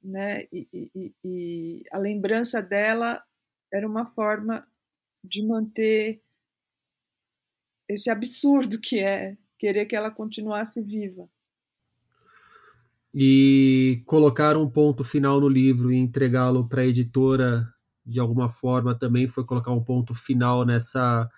Né? 0.03 0.45
E, 0.53 0.69
e, 0.73 1.15
e 1.25 1.83
a 1.91 1.99
lembrança 1.99 2.63
dela 2.63 3.25
era 3.73 3.89
uma 3.89 4.07
forma 4.07 4.67
de 5.25 5.45
manter 5.45 6.23
esse 7.89 8.11
absurdo 8.11 8.81
que 8.81 9.01
é 9.01 9.37
querer 9.59 9.87
que 9.87 9.97
ela 9.97 10.11
continuasse 10.11 10.81
viva. 10.83 11.29
E 13.15 14.03
colocar 14.05 14.57
um 14.57 14.69
ponto 14.69 15.03
final 15.03 15.41
no 15.41 15.49
livro 15.49 15.91
e 15.91 15.97
entregá-lo 15.97 16.69
para 16.69 16.83
a 16.83 16.87
editora 16.87 17.67
de 18.07 18.21
alguma 18.21 18.49
forma 18.49 18.95
também 18.95 19.27
foi 19.27 19.45
colocar 19.45 19.73
um 19.73 19.83
ponto 19.83 20.15
final 20.15 20.65
nessa 20.65 21.29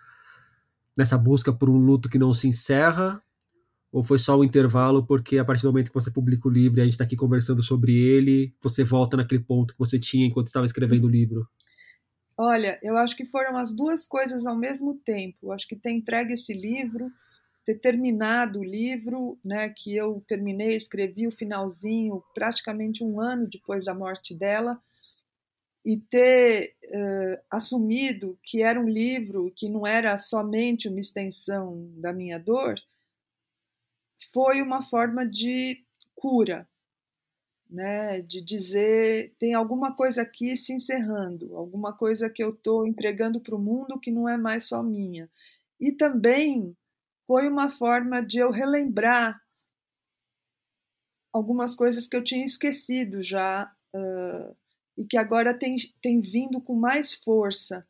nessa 0.96 1.16
busca 1.16 1.52
por 1.52 1.70
um 1.70 1.78
luto 1.78 2.08
que 2.08 2.18
não 2.18 2.34
se 2.34 2.48
encerra? 2.48 3.22
Ou 3.90 4.02
foi 4.02 4.18
só 4.18 4.38
um 4.38 4.44
intervalo 4.44 5.06
porque 5.06 5.38
a 5.38 5.44
partir 5.44 5.62
do 5.62 5.70
momento 5.70 5.88
que 5.88 5.94
você 5.94 6.10
publica 6.10 6.46
o 6.46 6.50
livro 6.50 6.78
e 6.78 6.82
a 6.82 6.84
gente 6.84 6.94
está 6.94 7.04
aqui 7.04 7.16
conversando 7.16 7.62
sobre 7.62 7.94
ele 7.94 8.54
você 8.60 8.84
volta 8.84 9.16
naquele 9.16 9.42
ponto 9.42 9.72
que 9.72 9.78
você 9.78 9.98
tinha 9.98 10.26
enquanto 10.26 10.48
estava 10.48 10.66
escrevendo 10.66 11.06
o 11.06 11.10
livro? 11.10 11.48
Olha 12.36 12.78
eu 12.82 12.96
acho 12.96 13.16
que 13.16 13.24
foram 13.24 13.56
as 13.56 13.74
duas 13.74 14.06
coisas 14.06 14.44
ao 14.44 14.56
mesmo 14.56 14.94
tempo. 15.04 15.38
Eu 15.44 15.52
acho 15.52 15.66
que 15.66 15.76
ter 15.76 15.90
entregue 15.90 16.34
esse 16.34 16.52
livro 16.52 17.10
ter 17.68 17.80
terminado 17.80 18.60
o 18.60 18.64
livro 18.64 19.38
né 19.44 19.68
que 19.68 19.94
eu 19.94 20.24
terminei 20.26 20.74
escrevi 20.74 21.26
o 21.26 21.30
finalzinho 21.30 22.22
praticamente 22.34 23.04
um 23.04 23.20
ano 23.20 23.46
depois 23.46 23.84
da 23.84 23.92
morte 23.94 24.34
dela 24.34 24.80
e 25.84 25.96
ter 25.96 26.76
uh, 26.84 27.42
assumido 27.50 28.38
que 28.42 28.62
era 28.62 28.80
um 28.80 28.88
livro 28.88 29.52
que 29.56 29.68
não 29.68 29.86
era 29.86 30.16
somente 30.18 30.88
uma 30.88 31.00
extensão 31.00 31.90
da 31.96 32.12
minha 32.12 32.38
dor, 32.38 32.74
foi 34.32 34.60
uma 34.60 34.82
forma 34.82 35.26
de 35.26 35.84
cura, 36.14 36.68
né? 37.70 38.20
de 38.22 38.40
dizer 38.40 39.34
tem 39.38 39.54
alguma 39.54 39.94
coisa 39.94 40.22
aqui 40.22 40.56
se 40.56 40.72
encerrando, 40.72 41.56
alguma 41.56 41.92
coisa 41.92 42.28
que 42.28 42.42
eu 42.42 42.50
estou 42.50 42.86
entregando 42.86 43.40
para 43.40 43.54
o 43.54 43.58
mundo 43.58 44.00
que 44.00 44.10
não 44.10 44.28
é 44.28 44.36
mais 44.36 44.66
só 44.66 44.82
minha. 44.82 45.30
E 45.80 45.92
também 45.92 46.76
foi 47.26 47.48
uma 47.48 47.70
forma 47.70 48.20
de 48.20 48.38
eu 48.38 48.50
relembrar 48.50 49.40
algumas 51.32 51.76
coisas 51.76 52.06
que 52.06 52.16
eu 52.16 52.24
tinha 52.24 52.44
esquecido 52.44 53.22
já. 53.22 53.72
Uh, 53.94 54.56
e 54.98 55.04
que 55.04 55.16
agora 55.16 55.54
tem, 55.54 55.76
tem 56.02 56.20
vindo 56.20 56.60
com 56.60 56.74
mais 56.74 57.14
força, 57.14 57.86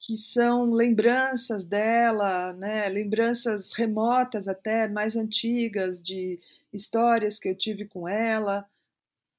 que 0.00 0.16
são 0.16 0.72
lembranças 0.72 1.66
dela, 1.66 2.54
né, 2.54 2.88
lembranças 2.88 3.74
remotas 3.74 4.48
até, 4.48 4.88
mais 4.88 5.14
antigas, 5.14 6.00
de 6.00 6.40
histórias 6.72 7.38
que 7.38 7.48
eu 7.50 7.54
tive 7.54 7.84
com 7.84 8.08
ela. 8.08 8.66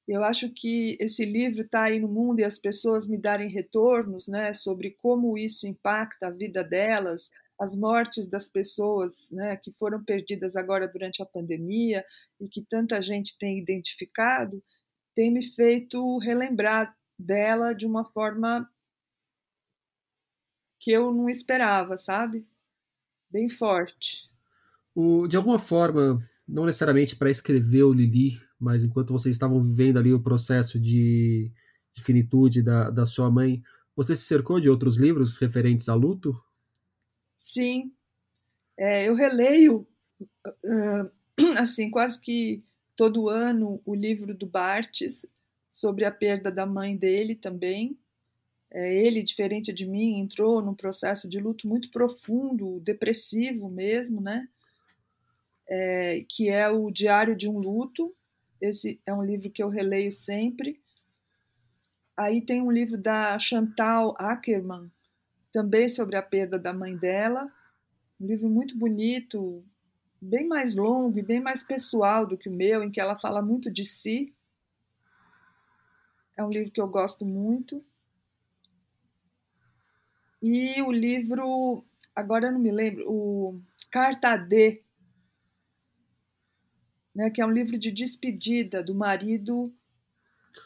Eu 0.06 0.22
acho 0.22 0.50
que 0.50 0.96
esse 1.00 1.24
livro 1.24 1.62
está 1.62 1.84
aí 1.84 1.98
no 1.98 2.08
mundo 2.08 2.40
e 2.40 2.44
as 2.44 2.58
pessoas 2.58 3.06
me 3.06 3.18
darem 3.18 3.50
retornos 3.50 4.28
né, 4.28 4.54
sobre 4.54 4.92
como 4.92 5.36
isso 5.36 5.66
impacta 5.66 6.28
a 6.28 6.30
vida 6.30 6.62
delas, 6.62 7.28
as 7.58 7.74
mortes 7.74 8.26
das 8.28 8.48
pessoas 8.48 9.28
né, 9.32 9.56
que 9.56 9.72
foram 9.72 10.04
perdidas 10.04 10.54
agora 10.54 10.86
durante 10.86 11.20
a 11.22 11.26
pandemia 11.26 12.04
e 12.40 12.46
que 12.46 12.62
tanta 12.62 13.02
gente 13.02 13.36
tem 13.36 13.58
identificado 13.58 14.62
tem 15.18 15.32
me 15.32 15.42
feito 15.42 16.16
relembrar 16.18 16.96
dela 17.18 17.72
de 17.72 17.84
uma 17.84 18.04
forma 18.04 18.70
que 20.78 20.92
eu 20.92 21.12
não 21.12 21.28
esperava, 21.28 21.98
sabe? 21.98 22.46
Bem 23.28 23.48
forte. 23.48 24.30
O, 24.94 25.26
de 25.26 25.36
alguma 25.36 25.58
forma, 25.58 26.22
não 26.46 26.66
necessariamente 26.66 27.16
para 27.16 27.32
escrever 27.32 27.82
o 27.82 27.92
Lili, 27.92 28.40
mas 28.60 28.84
enquanto 28.84 29.12
vocês 29.12 29.34
estavam 29.34 29.60
vivendo 29.60 29.98
ali 29.98 30.14
o 30.14 30.22
processo 30.22 30.78
de, 30.78 31.50
de 31.96 32.04
finitude 32.04 32.62
da, 32.62 32.88
da 32.88 33.04
sua 33.04 33.28
mãe, 33.28 33.60
você 33.96 34.14
se 34.14 34.22
cercou 34.22 34.60
de 34.60 34.70
outros 34.70 34.98
livros 34.98 35.36
referentes 35.36 35.88
a 35.88 35.96
luto? 35.96 36.40
Sim. 37.36 37.92
É, 38.78 39.08
eu 39.08 39.16
releio, 39.16 39.84
uh, 40.64 41.10
assim, 41.58 41.90
quase 41.90 42.20
que 42.20 42.62
todo 42.98 43.28
ano 43.28 43.80
o 43.86 43.94
livro 43.94 44.34
do 44.34 44.44
Bartes 44.44 45.24
sobre 45.70 46.04
a 46.04 46.10
perda 46.10 46.50
da 46.50 46.66
mãe 46.66 46.96
dele 46.96 47.36
também. 47.36 47.96
É, 48.72 48.92
ele, 48.92 49.22
diferente 49.22 49.72
de 49.72 49.86
mim, 49.86 50.18
entrou 50.18 50.60
num 50.60 50.74
processo 50.74 51.28
de 51.28 51.38
luto 51.38 51.68
muito 51.68 51.92
profundo, 51.92 52.80
depressivo 52.80 53.68
mesmo, 53.68 54.20
né? 54.20 54.48
É, 55.68 56.24
que 56.28 56.48
é 56.48 56.68
o 56.68 56.90
Diário 56.90 57.36
de 57.36 57.48
um 57.48 57.58
Luto. 57.58 58.12
Esse 58.60 59.00
é 59.06 59.14
um 59.14 59.22
livro 59.22 59.48
que 59.48 59.62
eu 59.62 59.68
releio 59.68 60.12
sempre. 60.12 60.80
Aí 62.16 62.44
tem 62.44 62.60
um 62.60 62.72
livro 62.72 62.98
da 63.00 63.38
Chantal 63.38 64.16
Ackerman, 64.18 64.90
também 65.52 65.88
sobre 65.88 66.16
a 66.16 66.22
perda 66.22 66.58
da 66.58 66.72
mãe 66.72 66.96
dela. 66.96 67.48
Um 68.20 68.26
livro 68.26 68.48
muito 68.48 68.76
bonito, 68.76 69.64
bem 70.20 70.46
mais 70.46 70.74
longo 70.74 71.18
e 71.18 71.22
bem 71.22 71.40
mais 71.40 71.62
pessoal 71.62 72.26
do 72.26 72.36
que 72.36 72.48
o 72.48 72.52
meu, 72.52 72.82
em 72.82 72.90
que 72.90 73.00
ela 73.00 73.18
fala 73.18 73.40
muito 73.40 73.70
de 73.70 73.84
si. 73.84 74.34
É 76.36 76.42
um 76.42 76.50
livro 76.50 76.70
que 76.70 76.80
eu 76.80 76.88
gosto 76.88 77.24
muito. 77.24 77.84
E 80.40 80.80
o 80.82 80.92
livro, 80.92 81.84
agora 82.14 82.46
eu 82.46 82.52
não 82.52 82.60
me 82.60 82.70
lembro, 82.70 83.10
o 83.10 83.60
Carta 83.90 84.36
D, 84.36 84.82
né, 87.14 87.28
que 87.30 87.40
é 87.40 87.46
um 87.46 87.50
livro 87.50 87.76
de 87.76 87.90
despedida 87.90 88.80
do 88.80 88.94
marido 88.94 89.74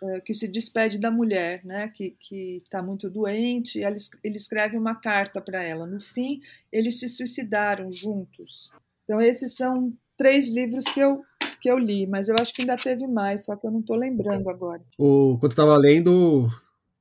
uh, 0.02 0.20
que 0.26 0.34
se 0.34 0.46
despede 0.46 0.98
da 0.98 1.10
mulher, 1.10 1.64
né, 1.64 1.88
que 1.88 2.16
está 2.62 2.82
muito 2.82 3.08
doente, 3.08 3.78
e 3.78 3.82
ela, 3.82 3.96
ele 4.22 4.36
escreve 4.36 4.76
uma 4.76 4.94
carta 4.94 5.40
para 5.40 5.62
ela. 5.62 5.86
No 5.86 6.00
fim, 6.00 6.42
eles 6.70 7.00
se 7.00 7.08
suicidaram 7.08 7.90
juntos. 7.90 8.70
Então, 9.12 9.20
esses 9.20 9.54
são 9.54 9.92
três 10.16 10.50
livros 10.50 10.86
que 10.86 10.98
eu, 10.98 11.20
que 11.60 11.70
eu 11.70 11.76
li, 11.76 12.06
mas 12.06 12.30
eu 12.30 12.34
acho 12.40 12.54
que 12.54 12.62
ainda 12.62 12.78
teve 12.78 13.06
mais, 13.06 13.44
só 13.44 13.54
que 13.54 13.66
eu 13.66 13.70
não 13.70 13.80
estou 13.80 13.94
lembrando 13.94 14.48
agora. 14.48 14.80
O, 14.98 15.36
quando 15.38 15.44
eu 15.44 15.48
estava 15.50 15.76
lendo, 15.76 16.48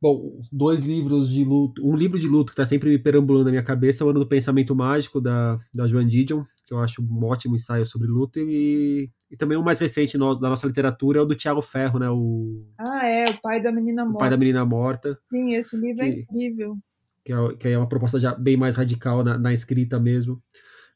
Bom, 0.02 0.42
dois 0.52 0.82
livros 0.82 1.30
de 1.30 1.46
luto. 1.46 1.88
Um 1.88 1.96
livro 1.96 2.20
de 2.20 2.28
luto 2.28 2.48
que 2.48 2.54
está 2.54 2.66
sempre 2.66 2.90
me 2.90 2.98
perambulando 2.98 3.46
na 3.46 3.52
minha 3.52 3.64
cabeça 3.64 4.04
é 4.04 4.06
o 4.06 4.10
Ano 4.10 4.20
do 4.20 4.28
Pensamento 4.28 4.76
Mágico, 4.76 5.22
da, 5.22 5.58
da 5.74 5.86
Joan 5.86 6.08
Didion, 6.08 6.44
que 6.66 6.74
eu 6.74 6.80
acho 6.80 7.02
um 7.02 7.24
ótimo 7.24 7.56
ensaio 7.56 7.86
sobre 7.86 8.08
luto. 8.08 8.40
E, 8.40 9.10
e 9.30 9.38
também 9.38 9.58
o 9.58 9.64
mais 9.64 9.80
recente 9.80 10.18
no, 10.18 10.34
da 10.34 10.50
nossa 10.50 10.66
literatura 10.66 11.20
é 11.20 11.22
o 11.22 11.26
do 11.26 11.36
Tiago 11.36 11.62
Ferro, 11.62 12.00
né? 12.00 12.10
O, 12.10 12.66
ah, 12.80 13.08
é, 13.08 13.26
O 13.26 13.42
Pai 13.42 13.62
da 13.62 13.72
Menina 13.72 14.04
Morta. 14.04 14.18
O 14.18 14.20
Pai 14.20 14.30
da 14.32 14.38
Menina 14.38 14.66
Morta. 14.66 15.20
Sim, 15.30 15.54
esse 15.54 15.78
livro 15.78 16.04
é 16.04 16.12
que, 16.12 16.18
é 16.18 16.22
incrível. 16.24 16.78
Que 17.24 17.32
é, 17.32 17.56
que 17.60 17.68
é 17.70 17.78
uma 17.78 17.88
proposta 17.88 18.20
já 18.20 18.34
bem 18.34 18.58
mais 18.58 18.76
radical 18.76 19.24
na, 19.24 19.38
na 19.38 19.54
escrita 19.54 20.00
mesmo. 20.00 20.42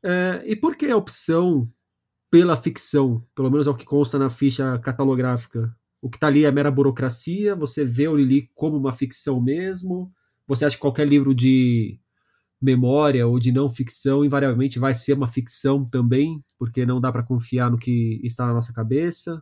É, 0.05 0.43
e 0.45 0.55
por 0.55 0.75
que 0.75 0.85
a 0.85 0.95
opção 0.95 1.69
pela 2.29 2.55
ficção? 2.55 3.25
Pelo 3.33 3.49
menos 3.49 3.65
é 3.67 3.69
o 3.69 3.75
que 3.75 3.85
consta 3.85 4.19
na 4.19 4.29
ficha 4.29 4.77
catalográfica 4.79 5.75
o 6.05 6.09
que 6.09 6.17
está 6.17 6.27
ali 6.27 6.45
é 6.45 6.51
mera 6.51 6.69
burocracia? 6.69 7.55
Você 7.55 7.83
vê 7.83 8.07
o 8.07 8.15
Lili 8.15 8.51
como 8.53 8.77
uma 8.77 8.91
ficção 8.91 9.41
mesmo? 9.41 10.13
Você 10.47 10.63
acha 10.63 10.75
que 10.75 10.81
qualquer 10.81 11.07
livro 11.07 11.33
de 11.33 11.99
memória 12.61 13.25
ou 13.25 13.39
de 13.39 13.51
não 13.51 13.67
ficção 13.67 14.23
invariavelmente 14.23 14.77
vai 14.77 14.93
ser 14.93 15.13
uma 15.13 15.25
ficção 15.25 15.83
também, 15.83 16.45
porque 16.59 16.85
não 16.85 17.01
dá 17.01 17.11
para 17.11 17.23
confiar 17.23 17.71
no 17.71 17.77
que 17.79 18.21
está 18.23 18.45
na 18.45 18.53
nossa 18.53 18.71
cabeça? 18.71 19.41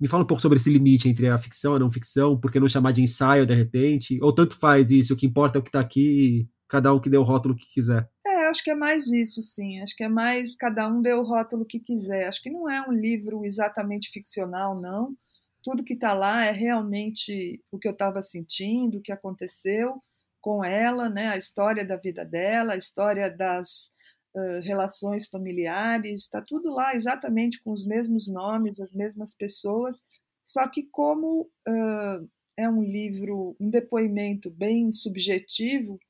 Me 0.00 0.08
fala 0.08 0.24
um 0.24 0.26
pouco 0.26 0.42
sobre 0.42 0.58
esse 0.58 0.68
limite 0.68 1.08
entre 1.08 1.28
a 1.28 1.38
ficção 1.38 1.74
e 1.74 1.76
a 1.76 1.78
não 1.78 1.92
ficção, 1.92 2.36
por 2.36 2.50
que 2.50 2.58
não 2.58 2.66
chamar 2.66 2.90
de 2.90 3.00
ensaio 3.00 3.46
de 3.46 3.54
repente? 3.54 4.18
Ou 4.20 4.32
tanto 4.32 4.58
faz 4.58 4.90
isso, 4.90 5.14
o 5.14 5.16
que 5.16 5.26
importa 5.26 5.58
é 5.58 5.60
o 5.60 5.62
que 5.62 5.68
está 5.68 5.78
aqui, 5.78 6.48
cada 6.68 6.92
um 6.92 6.98
que 6.98 7.08
dê 7.08 7.16
o 7.16 7.22
rótulo 7.22 7.54
que 7.54 7.72
quiser. 7.72 8.10
Acho 8.52 8.62
que 8.62 8.70
é 8.70 8.74
mais 8.74 9.06
isso, 9.08 9.42
sim. 9.42 9.80
Acho 9.80 9.96
que 9.96 10.04
é 10.04 10.08
mais 10.08 10.54
cada 10.54 10.86
um 10.88 11.02
dê 11.02 11.12
o 11.12 11.22
rótulo 11.22 11.64
que 11.64 11.80
quiser. 11.80 12.28
Acho 12.28 12.42
que 12.42 12.50
não 12.50 12.68
é 12.68 12.86
um 12.88 12.92
livro 12.92 13.44
exatamente 13.44 14.10
ficcional, 14.10 14.80
não 14.80 15.16
tudo 15.62 15.84
que 15.84 15.94
está 15.94 16.12
lá 16.12 16.44
é 16.44 16.50
realmente 16.50 17.62
o 17.70 17.78
que 17.78 17.86
eu 17.88 17.92
estava 17.92 18.22
sentindo, 18.22 18.98
o 18.98 19.00
que 19.00 19.12
aconteceu 19.12 20.00
com 20.40 20.64
ela, 20.64 21.08
né? 21.08 21.28
a 21.28 21.36
história 21.36 21.84
da 21.84 21.96
vida 21.96 22.24
dela, 22.24 22.74
a 22.74 22.76
história 22.76 23.30
das 23.30 23.90
uh, 24.34 24.60
relações 24.62 25.28
familiares, 25.28 26.22
está 26.22 26.42
tudo 26.42 26.72
lá 26.72 26.96
exatamente 26.96 27.62
com 27.62 27.70
os 27.70 27.86
mesmos 27.86 28.26
nomes, 28.26 28.80
as 28.80 28.92
mesmas 28.92 29.32
pessoas, 29.32 30.02
só 30.42 30.68
que 30.68 30.82
como 30.90 31.42
uh, 31.68 32.28
é 32.56 32.68
um 32.68 32.82
livro, 32.82 33.56
um 33.60 33.70
depoimento 33.70 34.50
bem 34.50 34.90
subjetivo, 34.90 36.00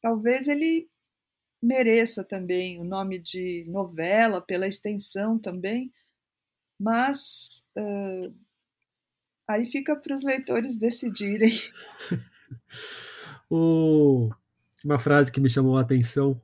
talvez 0.00 0.46
ele 0.46 0.88
mereça 1.64 2.22
também 2.22 2.80
o 2.80 2.84
nome 2.84 3.18
de 3.18 3.64
novela, 3.66 4.40
pela 4.40 4.66
extensão 4.66 5.38
também, 5.38 5.92
mas 6.78 7.62
uh, 7.76 8.34
Aí 9.48 9.66
fica 9.66 9.94
para 9.94 10.14
os 10.14 10.22
leitores 10.22 10.76
decidirem. 10.76 11.52
o... 13.50 14.30
Uma 14.82 14.98
frase 14.98 15.30
que 15.30 15.40
me 15.40 15.50
chamou 15.50 15.76
a 15.76 15.82
atenção. 15.82 16.40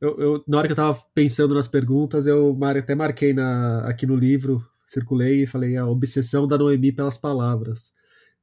Eu, 0.00 0.18
eu, 0.18 0.44
na 0.46 0.58
hora 0.58 0.66
que 0.66 0.72
eu 0.72 0.74
estava 0.74 0.98
pensando 1.14 1.54
nas 1.54 1.68
perguntas, 1.68 2.26
eu 2.26 2.56
até 2.64 2.94
marquei 2.94 3.32
na, 3.34 3.86
aqui 3.86 4.06
no 4.06 4.16
livro, 4.16 4.66
circulei 4.86 5.42
e 5.42 5.46
falei 5.46 5.76
a 5.76 5.86
obsessão 5.86 6.46
da 6.46 6.56
Noemi 6.56 6.92
pelas 6.92 7.18
palavras. 7.18 7.94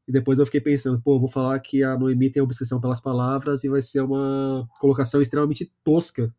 E 0.08 0.12
depois 0.12 0.40
eu 0.40 0.46
fiquei 0.46 0.62
pensando, 0.62 1.02
pô, 1.02 1.20
vou 1.20 1.28
falar 1.28 1.60
que 1.60 1.84
a 1.84 1.98
Noemi 1.98 2.30
tem 2.30 2.42
obsessão 2.42 2.80
pelas 2.80 3.02
palavras 3.02 3.64
e 3.64 3.70
vai 3.70 3.82
ser 3.82 4.02
uma 4.02 4.68
colocação 4.80 5.22
extremamente 5.22 5.72
tosca, 5.84 6.34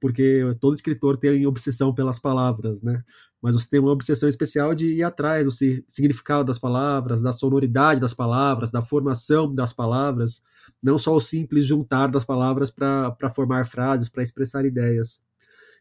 porque 0.00 0.56
todo 0.60 0.74
escritor 0.74 1.16
tem 1.16 1.44
obsessão 1.46 1.92
pelas 1.92 2.18
palavras, 2.18 2.82
né? 2.82 3.02
mas 3.40 3.54
você 3.54 3.68
tem 3.70 3.80
uma 3.80 3.92
obsessão 3.92 4.28
especial 4.28 4.74
de 4.74 4.94
ir 4.94 5.02
atrás 5.02 5.46
do 5.46 5.52
significado 5.88 6.44
das 6.44 6.58
palavras, 6.58 7.22
da 7.22 7.30
sonoridade 7.30 8.00
das 8.00 8.12
palavras, 8.12 8.70
da 8.70 8.82
formação 8.82 9.52
das 9.52 9.72
palavras, 9.72 10.42
não 10.82 10.98
só 10.98 11.14
o 11.14 11.20
simples 11.20 11.66
juntar 11.66 12.08
das 12.08 12.24
palavras 12.24 12.70
para 12.70 13.30
formar 13.32 13.64
frases, 13.64 14.08
para 14.08 14.22
expressar 14.22 14.64
ideias. 14.64 15.22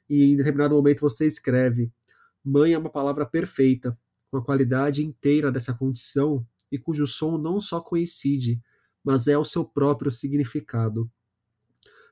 E 0.09 0.31
em 0.31 0.37
determinado 0.37 0.75
momento 0.75 1.01
você 1.01 1.25
escreve: 1.25 1.91
Mãe 2.45 2.73
é 2.73 2.77
uma 2.77 2.91
palavra 2.91 3.25
perfeita, 3.25 3.97
com 4.29 4.37
a 4.37 4.43
qualidade 4.43 5.03
inteira 5.03 5.51
dessa 5.51 5.73
condição 5.73 6.45
e 6.71 6.77
cujo 6.77 7.07
som 7.07 7.37
não 7.37 7.59
só 7.59 7.79
coincide, 7.81 8.61
mas 9.03 9.27
é 9.27 9.37
o 9.37 9.43
seu 9.43 9.63
próprio 9.63 10.11
significado. 10.11 11.09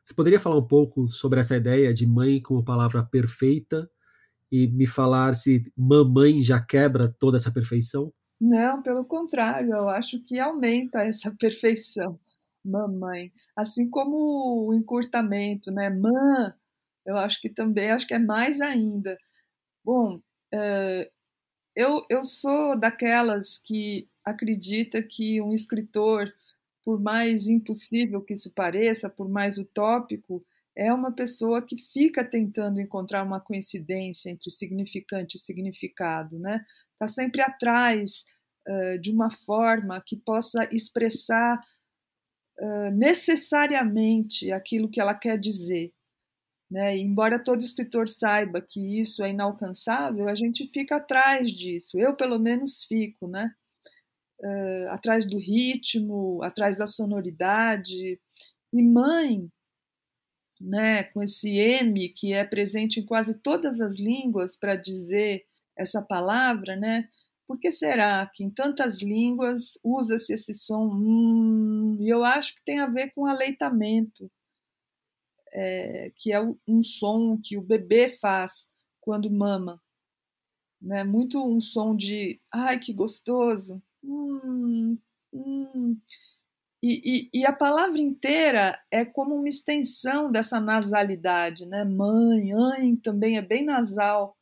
Você 0.04 0.13
poderia 0.13 0.39
falar 0.39 0.58
um 0.58 0.68
pouco 0.68 1.08
sobre 1.08 1.39
essa 1.39 1.58
ideia 1.58 1.94
de 1.94 2.06
mãe 2.06 2.41
como 2.41 2.63
palavra 2.63 3.04
perfeita 3.04 3.89
e 4.52 4.68
me 4.68 4.86
falar 4.86 5.36
se 5.36 5.63
mamãe 5.76 6.41
já 6.41 6.62
quebra 6.62 7.13
toda 7.20 7.38
essa 7.38 7.52
perfeição? 7.52 8.13
Não, 8.39 8.84
pelo 8.84 9.04
contrário, 9.04 9.74
eu 9.74 9.89
acho 9.89 10.24
que 10.24 10.39
aumenta 10.39 11.00
essa 11.00 11.34
perfeição, 11.39 12.20
mamãe. 12.63 13.32
Assim 13.56 13.89
como 13.89 14.68
o 14.68 14.74
encurtamento, 14.74 15.72
né? 15.72 15.89
Mã, 15.89 16.54
eu 17.06 17.18
acho 17.18 17.41
que 17.41 17.50
também, 17.50 17.91
acho 17.91 18.08
que 18.08 18.13
é 18.13 18.20
mais 18.20 18.62
ainda. 18.62 19.18
Bom, 19.84 20.22
é, 20.54 21.10
eu, 21.76 22.06
eu 22.10 22.24
sou 22.24 22.80
daquelas 22.80 23.58
que 23.58 24.08
acredita 24.26 25.02
que 25.04 25.40
um 25.40 25.54
escritor, 25.54 26.34
por 26.84 27.00
mais 27.00 27.48
impossível 27.48 28.22
que 28.22 28.34
isso 28.34 28.52
pareça, 28.52 29.10
por 29.10 29.30
mais 29.30 29.58
utópico, 29.58 30.44
é 30.76 30.92
uma 30.92 31.12
pessoa 31.12 31.62
que 31.62 31.78
fica 31.78 32.24
tentando 32.24 32.82
encontrar 32.82 33.24
uma 33.24 33.40
coincidência 33.40 34.30
entre 34.30 34.52
significante 34.52 35.38
e 35.38 35.40
significado, 35.40 36.38
né? 36.38 36.66
Está 36.94 37.08
sempre 37.08 37.42
atrás 37.42 38.26
uh, 38.68 39.00
de 39.00 39.12
uma 39.12 39.32
forma 39.32 40.02
que 40.06 40.18
possa 40.18 40.68
expressar 40.72 41.64
uh, 42.60 42.92
necessariamente 42.92 44.52
aquilo 44.52 44.90
que 44.90 45.00
ela 45.00 45.14
quer 45.14 45.40
dizer. 45.40 45.94
Né? 46.70 46.98
E 46.98 47.02
embora 47.02 47.42
todo 47.42 47.64
escritor 47.64 48.10
saiba 48.10 48.60
que 48.60 49.00
isso 49.00 49.24
é 49.24 49.30
inalcançável, 49.30 50.28
a 50.28 50.36
gente 50.36 50.68
fica 50.74 50.96
atrás 50.98 51.52
disso. 51.52 51.98
Eu, 52.00 52.16
pelo 52.16 52.40
menos, 52.40 52.84
fico, 52.86 53.28
né? 53.28 53.54
Uh, 54.39 54.89
atrás 54.89 55.26
do 55.26 55.38
ritmo, 55.38 56.41
atrás 56.43 56.78
da 56.78 56.88
sonoridade. 56.88 58.19
E 58.74 58.84
mãe 58.84 59.50
né, 60.60 61.04
com 61.04 61.21
esse 61.21 61.50
M 61.58 62.10
que 62.10 62.34
é 62.34 62.43
presente 62.43 63.00
em 63.00 63.06
quase 63.06 63.36
todas 63.36 63.80
as 63.80 63.98
línguas 63.98 64.56
para 64.56 64.76
dizer 64.76 65.45
essa 65.78 66.02
palavra, 66.02 66.76
né? 66.76 67.10
Por 67.48 67.60
que 67.60 67.71
será 67.71 68.26
que 68.34 68.43
em 68.43 68.50
tantas 68.50 69.02
línguas 69.02 69.78
usa-se 69.84 70.34
esse 70.34 70.54
som? 70.54 70.89
Hum, 70.93 71.98
e 72.00 72.10
eu 72.10 72.24
acho 72.24 72.56
que 72.56 72.63
tem 72.65 72.80
a 72.80 72.88
ver 72.88 73.12
com 73.12 73.26
aleitamento, 73.26 74.32
é, 75.52 76.12
que 76.15 76.32
é 76.32 76.41
um 76.67 76.84
som 76.84 77.39
que 77.41 77.58
o 77.58 77.62
bebê 77.62 78.10
faz 78.10 78.65
quando 79.00 79.30
mama. 79.30 79.82
Né? 80.82 81.04
Muito 81.04 81.45
um 81.45 81.62
som 81.62 81.95
de 81.95 82.41
ai 82.52 82.80
que 82.80 82.93
gostoso. 82.93 83.82
Hum, 84.08 84.98
hum. 85.34 86.00
E, 86.84 87.30
e, 87.34 87.41
e, 87.41 87.46
a 87.46 87.54
palavra 87.54 88.00
inteira 88.00 88.80
é 88.91 89.04
como 89.04 89.36
uma 89.36 89.50
extensão 89.50 90.32
dessa 90.32 90.60
nasalidade, 90.60 91.65
né? 91.65 91.84
Mãe, 91.84 92.54
mãe 92.54 92.96
também 92.98 93.38
é 93.38 93.41
bem 93.41 93.65
nasal. 93.65 94.38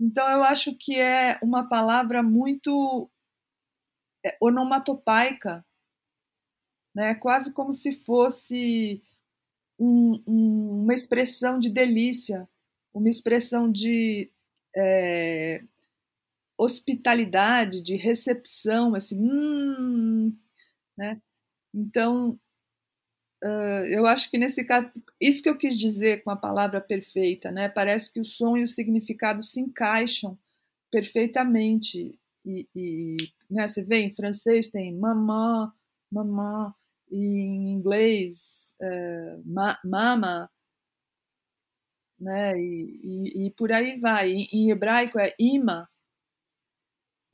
Então 0.00 0.28
eu 0.28 0.42
acho 0.42 0.76
que 0.76 0.98
é 0.98 1.38
uma 1.42 1.68
palavra 1.68 2.22
muito 2.22 3.08
é, 4.24 4.36
onomatopaica, 4.40 5.64
né? 6.94 7.14
Quase 7.14 7.52
como 7.52 7.72
se 7.72 7.92
fosse 7.92 9.02
um, 9.78 10.22
um, 10.26 10.82
uma 10.82 10.94
expressão 10.94 11.58
de 11.58 11.70
delícia, 11.70 12.48
uma 12.92 13.08
expressão 13.08 13.70
de 13.70 14.30
é, 14.76 15.62
hospitalidade, 16.58 17.82
de 17.82 17.96
recepção, 17.96 18.94
assim, 18.94 19.18
hum, 19.20 20.32
né? 20.96 21.20
Então, 21.74 22.38
uh, 23.42 23.86
eu 23.86 24.06
acho 24.06 24.30
que 24.30 24.38
nesse 24.38 24.64
caso, 24.64 24.90
isso 25.20 25.42
que 25.42 25.48
eu 25.48 25.58
quis 25.58 25.76
dizer 25.78 26.22
com 26.22 26.30
a 26.30 26.36
palavra 26.36 26.80
perfeita, 26.80 27.50
né? 27.50 27.68
Parece 27.68 28.12
que 28.12 28.20
o 28.20 28.24
som 28.24 28.56
e 28.56 28.64
o 28.64 28.68
significado 28.68 29.42
se 29.42 29.60
encaixam 29.60 30.38
perfeitamente. 30.90 32.18
E, 32.44 32.68
e 32.74 33.16
né, 33.50 33.68
você 33.68 33.82
vê, 33.82 33.98
em 34.00 34.14
francês 34.14 34.68
tem 34.68 34.96
mamã, 34.96 35.72
mamã, 36.10 36.74
e 37.10 37.18
em 37.18 37.72
inglês, 37.72 38.72
ma, 39.44 39.78
mama, 39.84 40.50
né? 42.18 42.56
E, 42.58 43.00
e, 43.02 43.46
e, 43.46 43.50
por 43.52 43.72
aí 43.72 43.98
vai. 44.00 44.30
Em, 44.30 44.48
em 44.52 44.70
hebraico 44.70 45.18
é 45.18 45.32
ima, 45.38 45.88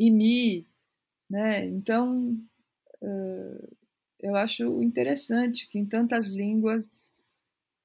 imi, 0.01 0.67
né? 1.29 1.65
Então, 1.67 2.37
uh, 3.03 3.77
eu 4.19 4.35
acho 4.37 4.83
interessante 4.83 5.69
que 5.69 5.79
em 5.79 5.85
tantas 5.85 6.27
línguas 6.27 7.21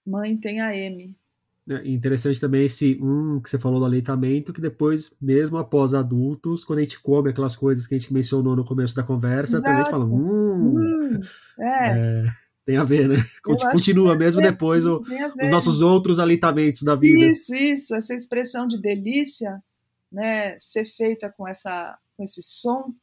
mãe 0.06 0.38
tem 0.38 0.62
a 0.62 0.76
M. 0.76 1.16
É 1.68 1.88
interessante 1.88 2.40
também 2.40 2.66
esse 2.66 2.96
um 3.02 3.40
que 3.42 3.50
você 3.50 3.58
falou 3.58 3.80
do 3.80 3.86
aleitamento, 3.86 4.54
que 4.54 4.62
depois, 4.62 5.16
mesmo 5.20 5.58
após 5.58 5.96
adultos, 5.96 6.64
quando 6.64 6.80
a 6.80 6.82
gente 6.84 7.00
come 7.00 7.32
aquelas 7.32 7.56
coisas 7.56 7.88
que 7.88 7.96
a 7.96 7.98
gente 7.98 8.14
mencionou 8.14 8.56
no 8.56 8.64
começo 8.64 8.96
da 8.96 9.02
conversa, 9.02 9.58
Exato. 9.58 9.64
também 9.64 9.80
a 9.80 9.84
gente 9.84 9.92
fala, 9.92 10.06
hum, 10.06 10.76
hum 10.78 11.22
é. 11.60 11.90
é. 11.90 12.26
tem 12.64 12.78
a 12.78 12.84
ver, 12.84 13.08
né? 13.10 13.16
Continua 13.72 14.16
mesmo 14.16 14.44
depois 14.44 14.86
o, 14.86 15.02
os 15.42 15.50
nossos 15.50 15.82
outros 15.82 16.20
aleitamentos 16.20 16.84
da 16.84 16.96
vida. 16.96 17.26
Isso, 17.26 17.56
isso, 17.56 17.96
essa 17.96 18.14
expressão 18.14 18.68
de 18.68 18.80
delícia, 18.80 19.60
né, 20.12 20.60
ser 20.60 20.86
feita 20.86 21.34
com 21.36 21.48
essa 21.48 21.98
com 22.16 22.24
esse 22.24 22.42
som, 22.42 22.94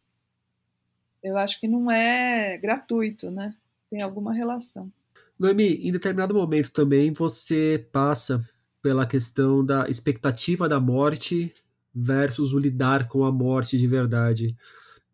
eu 1.23 1.37
acho 1.37 1.61
que 1.61 1.69
não 1.69 1.91
é 1.91 2.57
gratuito, 2.59 3.31
né? 3.31 3.55
Tem 3.91 4.03
alguma 4.03 4.33
relação. 4.33 4.91
Noemi, 5.39 5.75
em 5.87 5.93
determinado 5.93 6.35
momento 6.35 6.73
também 6.73 7.13
você 7.13 7.87
passa 7.93 8.45
pela 8.81 9.07
questão 9.07 9.65
da 9.65 9.89
expectativa 9.89 10.69
da 10.69 10.81
morte 10.81 11.53
versus 11.95 12.53
o 12.53 12.59
lidar 12.59 13.07
com 13.07 13.25
a 13.25 13.31
morte 13.31 13.79
de 13.79 13.87
verdade. 13.87 14.57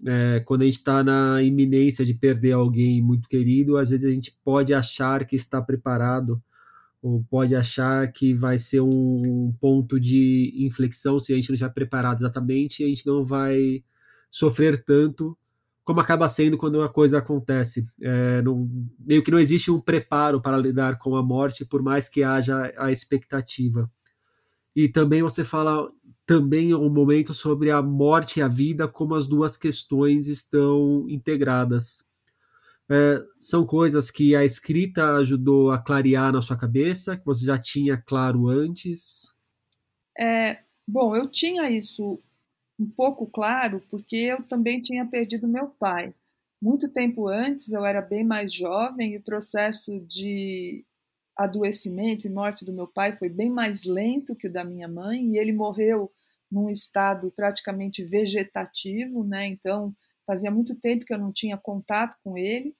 É, 0.07 0.41
quando 0.41 0.63
a 0.63 0.65
gente 0.65 0.79
está 0.79 1.03
na 1.03 1.43
iminência 1.43 2.05
de 2.05 2.15
perder 2.15 2.53
alguém 2.53 3.03
muito 3.03 3.29
querido, 3.29 3.77
às 3.77 3.91
vezes 3.91 4.09
a 4.09 4.13
gente 4.13 4.37
pode 4.45 4.73
achar 4.73 5.27
que 5.27 5.37
está 5.37 5.61
preparado 5.61 6.43
ou 7.03 7.25
pode 7.31 7.55
achar 7.55 8.11
que 8.13 8.35
vai 8.35 8.59
ser 8.59 8.81
um 8.81 9.55
ponto 9.61 10.01
de 10.01 10.53
inflexão 10.59 11.19
se 11.21 11.33
a 11.33 11.37
gente 11.37 11.49
não 11.49 11.55
estiver 11.55 11.73
preparado 11.73 12.21
exatamente, 12.21 12.85
a 12.85 12.89
gente 12.89 13.07
não 13.07 13.25
vai 13.25 13.83
sofrer 14.31 14.85
tanto 14.85 15.37
como 15.89 16.01
acaba 16.01 16.29
sendo 16.29 16.59
quando 16.59 16.75
uma 16.75 16.89
coisa 16.91 17.17
acontece. 17.17 17.91
É, 17.99 18.43
não, 18.43 18.69
meio 18.99 19.23
que 19.23 19.31
não 19.31 19.39
existe 19.39 19.71
um 19.71 19.81
preparo 19.81 20.39
para 20.39 20.59
lidar 20.59 20.99
com 20.99 21.17
a 21.17 21.23
morte, 21.23 21.65
por 21.65 21.83
mais 21.83 22.11
que 22.11 22.23
haja 22.23 22.71
a 22.77 22.93
expectativa. 22.93 23.91
E 24.77 24.87
também 24.87 25.23
você 25.23 25.43
fala 25.43 25.91
também 26.27 26.75
um 26.75 26.91
momento 26.91 27.33
sobre 27.33 27.71
a 27.71 27.81
morte 27.81 28.39
e 28.39 28.43
a 28.43 28.49
vida, 28.49 28.87
como 28.87 29.15
as 29.15 29.27
duas 29.27 29.57
questões 29.57 30.29
estão 30.29 31.07
integradas. 31.09 32.05
É, 32.91 33.23
são 33.39 33.67
coisas 33.67 34.11
que 34.11 34.35
a 34.35 34.45
escrita 34.45 35.17
ajudou 35.17 35.71
a 35.71 35.79
clarear 35.79 36.33
na 36.33 36.41
sua 36.41 36.57
cabeça, 36.57 37.17
que 37.17 37.25
você 37.25 37.45
já 37.45 37.59
tinha 37.59 37.99
claro 37.99 38.49
antes? 38.49 39.35
É, 40.19 40.59
bom, 40.87 41.15
eu 41.15 41.29
tinha 41.29 41.71
isso 41.71 42.19
um 42.79 42.89
pouco 42.89 43.27
claro, 43.27 43.83
porque 43.91 44.17
eu 44.17 44.43
também 44.43 44.81
tinha 44.81 45.05
perdido 45.05 45.47
meu 45.47 45.67
pai. 45.69 46.15
Muito 46.61 46.89
tempo 46.89 47.29
antes, 47.29 47.71
eu 47.71 47.85
era 47.85 48.01
bem 48.01 48.25
mais 48.25 48.53
jovem 48.53 49.13
e 49.13 49.17
o 49.19 49.23
processo 49.23 50.01
de 50.01 50.85
adoecimento 51.37 52.27
e 52.27 52.31
morte 52.31 52.65
do 52.65 52.73
meu 52.73 52.87
pai 52.87 53.17
foi 53.17 53.29
bem 53.29 53.49
mais 53.49 53.85
lento 53.85 54.35
que 54.35 54.49
o 54.49 54.53
da 54.53 54.65
minha 54.65 54.89
mãe, 54.89 55.25
e 55.25 55.39
ele 55.39 55.53
morreu 55.53 56.11
num 56.51 56.69
estado 56.69 57.31
praticamente 57.31 58.03
vegetativo, 58.03 59.23
né? 59.23 59.47
Então, 59.47 59.95
fazia 60.29 60.51
muito 60.51 60.75
tempo 60.75 61.07
que 61.07 61.15
eu 61.15 61.19
não 61.19 61.33
tinha 61.33 61.57
contato 61.57 62.19
com 62.23 62.37
ele. 62.37 62.77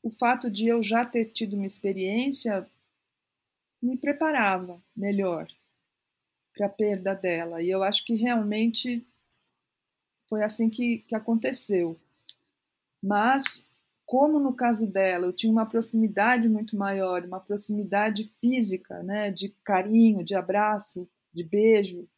O 0.00 0.08
fato 0.08 0.48
de 0.48 0.68
eu 0.68 0.80
já 0.84 1.04
ter 1.04 1.24
tido 1.24 1.56
uma 1.56 1.66
experiência 1.66 2.64
me 3.82 3.96
preparava 3.96 4.80
melhor 4.96 5.48
para 6.56 6.66
a 6.66 6.70
perda 6.70 7.12
dela. 7.12 7.60
E 7.60 7.68
eu 7.68 7.82
acho 7.82 8.04
que 8.04 8.14
realmente 8.14 9.04
foi 10.28 10.44
assim 10.44 10.70
que, 10.70 10.98
que 10.98 11.16
aconteceu. 11.16 11.98
Mas, 13.02 13.66
como 14.06 14.38
no 14.38 14.54
caso 14.54 14.86
dela, 14.86 15.26
eu 15.26 15.32
tinha 15.32 15.52
uma 15.52 15.66
proximidade 15.66 16.48
muito 16.48 16.76
maior, 16.76 17.24
uma 17.24 17.40
proximidade 17.40 18.30
física, 18.40 19.02
né, 19.02 19.28
de 19.32 19.48
carinho, 19.64 20.22
de 20.22 20.36
abraço, 20.36 21.08
de 21.32 21.42
beijo, 21.42 22.08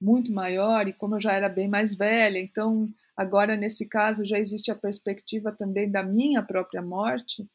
muito 0.00 0.32
maior, 0.32 0.86
e 0.86 0.92
como 0.92 1.16
eu 1.16 1.20
já 1.20 1.32
era 1.32 1.48
bem 1.48 1.68
mais 1.68 1.96
velha, 1.96 2.38
então 2.38 2.88
agora 3.22 3.56
nesse 3.56 3.86
caso 3.86 4.24
já 4.24 4.38
existe 4.38 4.70
a 4.70 4.76
perspectiva 4.76 5.52
também 5.52 5.90
da 5.90 6.02
minha 6.02 6.42
própria 6.42 6.82
morte 6.82 7.48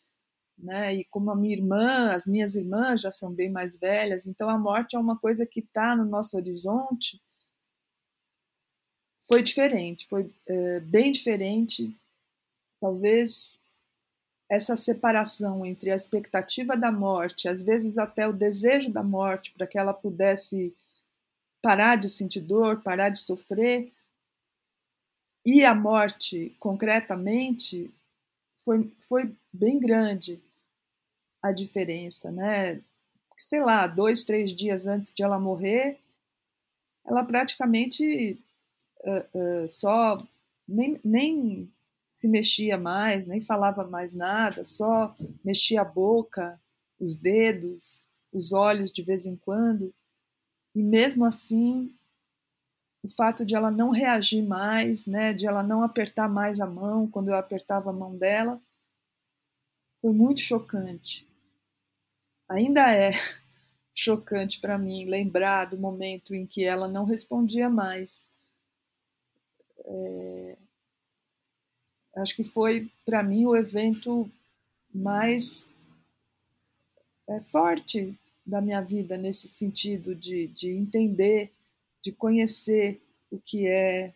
né? 0.58 0.96
E 0.96 1.06
como 1.06 1.30
a 1.30 1.36
minha 1.36 1.56
irmã, 1.56 2.14
as 2.16 2.26
minhas 2.26 2.56
irmãs 2.56 3.02
já 3.02 3.12
são 3.12 3.32
bem 3.32 3.50
mais 3.50 3.78
velhas, 3.78 4.26
então 4.26 4.50
a 4.50 4.58
morte 4.58 4.96
é 4.96 5.00
uma 5.00 5.18
coisa 5.18 5.46
que 5.46 5.60
está 5.60 5.96
no 5.96 6.06
nosso 6.06 6.36
horizonte. 6.36 7.22
Foi 9.28 9.44
diferente, 9.44 10.08
foi 10.08 10.34
é, 10.48 10.80
bem 10.80 11.12
diferente. 11.12 11.96
Talvez 12.80 13.60
essa 14.50 14.78
separação 14.78 15.66
entre 15.66 15.92
a 15.92 15.96
expectativa 15.96 16.78
da 16.78 16.92
morte, 16.92 17.50
às 17.50 17.62
vezes 17.62 17.98
até 17.98 18.28
o 18.28 18.34
desejo 18.34 18.92
da 18.92 19.04
morte, 19.04 19.52
para 19.52 19.68
que 19.68 19.78
ela 19.78 19.94
pudesse 19.94 20.74
parar 21.62 21.98
de 21.98 22.08
sentir 22.08 22.42
dor, 22.42 22.82
parar 22.82 23.10
de 23.10 23.20
sofrer, 23.20 23.92
e 25.48 25.64
a 25.64 25.74
morte 25.74 26.54
concretamente 26.60 27.90
foi, 28.66 28.92
foi 29.08 29.34
bem 29.54 29.80
grande 29.80 30.44
a 31.42 31.54
diferença, 31.54 32.30
né? 32.30 32.82
Sei 33.38 33.62
lá, 33.62 33.88
dois, 33.88 34.26
três 34.26 34.52
dias 34.54 34.86
antes 34.86 35.14
de 35.14 35.24
ela 35.24 35.40
morrer, 35.40 36.02
ela 37.06 37.24
praticamente 37.24 38.38
uh, 39.06 39.64
uh, 39.64 39.70
só 39.70 40.18
nem, 40.68 41.00
nem 41.02 41.72
se 42.12 42.28
mexia 42.28 42.78
mais, 42.78 43.26
nem 43.26 43.40
falava 43.40 43.88
mais 43.88 44.12
nada, 44.12 44.66
só 44.66 45.16
mexia 45.46 45.80
a 45.80 45.86
boca, 45.86 46.60
os 47.00 47.16
dedos, 47.16 48.06
os 48.34 48.52
olhos 48.52 48.92
de 48.92 49.02
vez 49.02 49.26
em 49.26 49.38
quando. 49.38 49.94
E 50.76 50.84
mesmo 50.84 51.24
assim, 51.24 51.97
o 53.08 53.10
fato 53.10 53.46
de 53.46 53.56
ela 53.56 53.72
não 53.72 53.90
reagir 53.90 54.44
mais, 54.44 55.06
né, 55.06 55.34
de 55.34 55.48
ela 55.48 55.64
não 55.64 55.82
apertar 55.84 56.30
mais 56.30 56.60
a 56.60 56.68
mão 56.68 57.10
quando 57.10 57.30
eu 57.30 57.36
apertava 57.36 57.90
a 57.90 57.94
mão 57.94 58.16
dela, 58.16 58.62
foi 60.02 60.14
muito 60.14 60.42
chocante 60.42 61.28
ainda 62.48 62.94
é 62.94 63.12
chocante 63.94 64.60
para 64.60 64.78
mim 64.78 65.06
lembrar 65.06 65.66
do 65.66 65.78
momento 65.78 66.34
em 66.34 66.46
que 66.46 66.64
ela 66.64 66.88
não 66.88 67.06
respondia 67.06 67.70
mais. 67.70 68.28
É, 69.86 70.58
acho 72.18 72.36
que 72.36 72.44
foi 72.44 72.92
para 73.06 73.24
mim 73.24 73.46
o 73.46 73.56
evento 73.56 74.30
mais 74.94 75.66
é, 77.28 77.40
forte 77.42 78.18
da 78.46 78.62
minha 78.62 78.82
vida 78.82 79.18
nesse 79.18 79.48
sentido 79.48 80.16
de, 80.16 80.48
de 80.48 80.70
entender, 80.70 81.52
de 82.08 82.14
conhecer 82.14 83.02
o 83.30 83.38
que 83.38 83.68
é 83.68 84.14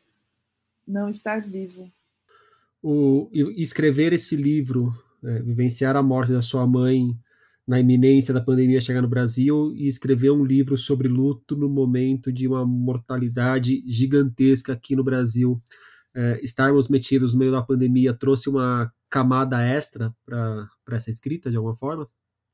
não 0.87 1.09
estar 1.09 1.41
vivo. 1.41 1.91
O, 2.81 3.29
escrever 3.33 4.13
esse 4.13 4.35
livro, 4.35 4.95
é, 5.23 5.41
vivenciar 5.41 5.97
a 5.97 6.01
morte 6.01 6.31
da 6.31 6.41
sua 6.41 6.65
mãe, 6.65 7.13
na 7.67 7.79
iminência 7.79 8.33
da 8.33 8.41
pandemia 8.41 8.79
chegar 8.79 9.01
no 9.01 9.09
Brasil 9.09 9.73
e 9.75 9.87
escrever 9.87 10.31
um 10.31 10.43
livro 10.43 10.77
sobre 10.77 11.07
luto 11.07 11.55
no 11.55 11.69
momento 11.69 12.31
de 12.31 12.47
uma 12.47 12.65
mortalidade 12.65 13.83
gigantesca 13.85 14.71
aqui 14.73 14.95
no 14.95 15.03
Brasil. 15.03 15.61
É, 16.15 16.39
estarmos 16.41 16.87
metidos 16.87 17.33
no 17.33 17.39
meio 17.39 17.51
da 17.51 17.61
pandemia 17.61 18.13
trouxe 18.13 18.49
uma 18.49 18.91
camada 19.09 19.61
extra 19.61 20.13
para 20.25 20.95
essa 20.95 21.09
escrita, 21.09 21.51
de 21.51 21.57
alguma 21.57 21.75
forma? 21.75 22.07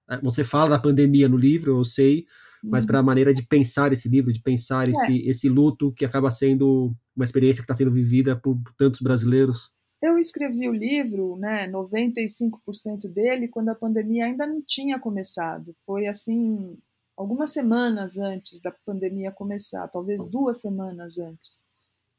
É, 0.09 0.19
você 0.19 0.43
fala 0.43 0.71
da 0.71 0.79
pandemia 0.79 1.29
no 1.29 1.37
livro, 1.37 1.77
eu 1.77 1.83
sei, 1.83 2.25
mas 2.69 2.85
para 2.85 2.99
a 2.99 3.01
uhum. 3.01 3.05
maneira 3.05 3.33
de 3.33 3.43
pensar 3.43 3.91
esse 3.91 4.07
livro, 4.09 4.31
de 4.31 4.41
pensar 4.41 4.87
é. 4.87 4.91
esse, 4.91 5.27
esse 5.27 5.49
luto 5.49 5.91
que 5.93 6.05
acaba 6.05 6.29
sendo 6.29 6.93
uma 7.15 7.25
experiência 7.25 7.61
que 7.61 7.65
está 7.65 7.73
sendo 7.73 7.91
vivida 7.91 8.35
por 8.35 8.57
tantos 8.77 9.01
brasileiros. 9.01 9.71
Eu 10.01 10.19
escrevi 10.19 10.69
o 10.69 10.73
livro, 10.73 11.37
né, 11.37 11.67
95% 11.67 13.07
dele, 13.07 13.47
quando 13.47 13.69
a 13.69 13.75
pandemia 13.75 14.25
ainda 14.25 14.45
não 14.45 14.61
tinha 14.61 14.99
começado. 14.99 15.75
Foi 15.85 16.05
assim, 16.05 16.77
algumas 17.15 17.51
semanas 17.51 18.15
antes 18.17 18.59
da 18.59 18.71
pandemia 18.85 19.31
começar, 19.31 19.87
talvez 19.87 20.23
duas 20.25 20.61
semanas 20.61 21.17
antes. 21.17 21.59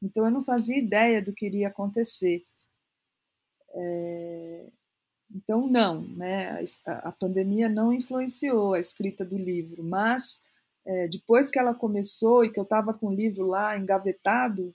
Então 0.01 0.25
eu 0.25 0.31
não 0.31 0.43
fazia 0.43 0.77
ideia 0.77 1.21
do 1.21 1.33
que 1.33 1.45
iria 1.45 1.69
acontecer. 1.69 2.43
É... 3.73 4.67
Então 5.33 5.67
não, 5.67 6.01
né? 6.01 6.65
A, 6.85 7.09
a, 7.09 7.11
pandemia 7.11 7.69
não 7.69 7.93
influenciou 7.93 8.73
a 8.73 8.79
escrita 8.79 9.23
do 9.23 9.37
livro, 9.37 9.83
mas 9.83 10.41
é, 10.85 11.07
depois 11.07 11.51
que 11.51 11.59
ela 11.59 11.73
começou 11.73 12.43
e 12.43 12.49
que 12.49 12.59
eu 12.59 12.63
estava 12.63 12.93
com 12.93 13.07
o 13.07 13.13
livro 13.13 13.45
lá 13.45 13.77
engavetado, 13.77 14.73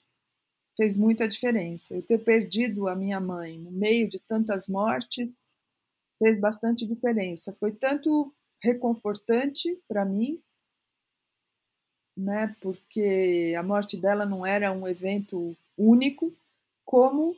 fez 0.77 0.97
muita 0.97 1.29
diferença. 1.29 1.95
Eu 1.95 2.03
ter 2.03 2.19
perdido 2.19 2.89
a 2.89 2.95
minha 2.95 3.21
mãe 3.21 3.59
no 3.59 3.71
meio 3.71 4.09
de 4.09 4.19
tantas 4.21 4.69
mortes 4.69 5.45
fez 6.19 6.39
bastante 6.39 6.87
diferença. 6.87 7.53
Foi 7.53 7.73
tanto 7.73 8.33
reconfortante 8.63 9.79
para 9.89 10.05
mim, 10.05 10.41
né, 12.17 12.55
porque 12.61 13.55
a 13.59 13.63
morte 13.63 13.97
dela 13.97 14.25
não 14.25 14.47
era 14.47 14.73
um 14.73 14.87
evento 14.87 15.57
único, 15.77 16.33
como 16.85 17.37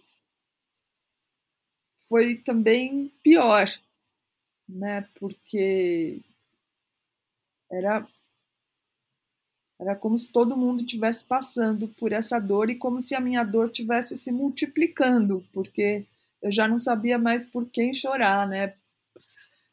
foi 2.08 2.36
também 2.36 3.12
pior, 3.22 3.66
né? 4.68 5.08
Porque 5.18 6.20
era 7.70 8.06
era 9.78 9.94
como 9.94 10.18
se 10.18 10.32
todo 10.32 10.56
mundo 10.56 10.80
estivesse 10.80 11.22
passando 11.22 11.86
por 11.88 12.10
essa 12.10 12.38
dor 12.38 12.70
e 12.70 12.76
como 12.76 13.02
se 13.02 13.14
a 13.14 13.20
minha 13.20 13.44
dor 13.44 13.70
tivesse 13.70 14.16
se 14.16 14.32
multiplicando, 14.32 15.44
porque 15.52 16.06
eu 16.42 16.50
já 16.50 16.66
não 16.66 16.80
sabia 16.80 17.18
mais 17.18 17.44
por 17.44 17.66
quem 17.66 17.92
chorar, 17.92 18.48
né? 18.48 18.72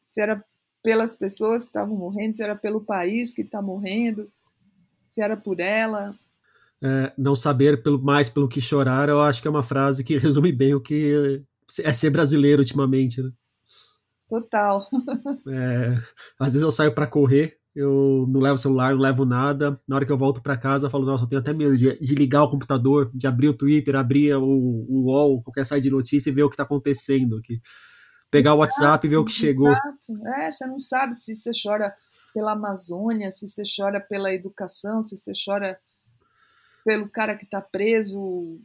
Se 0.06 0.20
era 0.20 0.44
pelas 0.82 1.16
pessoas 1.16 1.62
que 1.62 1.70
estavam 1.70 1.96
morrendo, 1.96 2.36
se 2.36 2.42
era 2.42 2.54
pelo 2.54 2.82
país 2.82 3.32
que 3.32 3.40
está 3.40 3.62
morrendo, 3.62 4.30
se 5.08 5.22
era 5.22 5.36
por 5.36 5.58
ela. 5.58 6.14
É, 6.82 7.12
não 7.16 7.34
saber 7.34 7.82
pelo, 7.82 7.98
mais 7.98 8.28
pelo 8.28 8.46
que 8.46 8.60
chorar, 8.60 9.08
eu 9.08 9.22
acho 9.22 9.40
que 9.40 9.48
é 9.48 9.50
uma 9.50 9.62
frase 9.62 10.04
que 10.04 10.18
resume 10.18 10.52
bem 10.52 10.74
o 10.74 10.80
que 10.80 11.42
é 11.82 11.92
ser 11.92 12.10
brasileiro 12.10 12.62
ultimamente, 12.62 13.22
né? 13.22 13.30
Total. 14.28 14.86
É, 15.46 15.94
às 16.38 16.54
vezes 16.54 16.62
eu 16.62 16.70
saio 16.70 16.94
para 16.94 17.06
correr, 17.06 17.58
eu 17.74 18.26
não 18.28 18.40
levo 18.40 18.56
celular, 18.56 18.94
não 18.94 19.00
levo 19.00 19.24
nada. 19.24 19.78
Na 19.86 19.96
hora 19.96 20.06
que 20.06 20.12
eu 20.12 20.16
volto 20.16 20.42
para 20.42 20.56
casa, 20.56 20.86
eu 20.86 20.90
falo, 20.90 21.04
nossa, 21.04 21.24
eu 21.24 21.28
tenho 21.28 21.40
até 21.40 21.52
medo 21.52 21.76
de, 21.76 21.98
de, 21.98 22.14
ligar 22.14 22.42
o 22.42 22.50
computador, 22.50 23.10
de 23.12 23.26
abrir 23.26 23.48
o 23.48 23.54
Twitter, 23.54 23.96
abrir 23.96 24.34
o, 24.36 24.42
o 24.42 25.04
UOL, 25.06 25.42
qualquer 25.42 25.66
site 25.66 25.84
de 25.84 25.90
notícia 25.90 26.30
e 26.30 26.32
ver 26.32 26.44
o 26.44 26.48
que 26.48 26.54
está 26.54 26.62
acontecendo 26.62 27.36
aqui. 27.36 27.60
Pegar 28.30 28.54
o 28.54 28.58
WhatsApp 28.58 29.06
e 29.06 29.10
ver 29.10 29.16
o 29.16 29.24
que 29.24 29.32
chegou. 29.32 29.68
Exato. 29.68 30.26
É, 30.38 30.50
você 30.50 30.66
não 30.66 30.78
sabe 30.78 31.14
se 31.14 31.34
você 31.34 31.50
chora 31.62 31.94
pela 32.32 32.52
Amazônia, 32.52 33.30
se 33.30 33.48
você 33.48 33.62
chora 33.64 34.00
pela 34.00 34.32
educação, 34.32 35.02
se 35.02 35.16
você 35.16 35.32
chora 35.32 35.78
pelo 36.84 37.08
cara 37.08 37.36
que 37.36 37.44
está 37.44 37.60
preso 37.60 38.60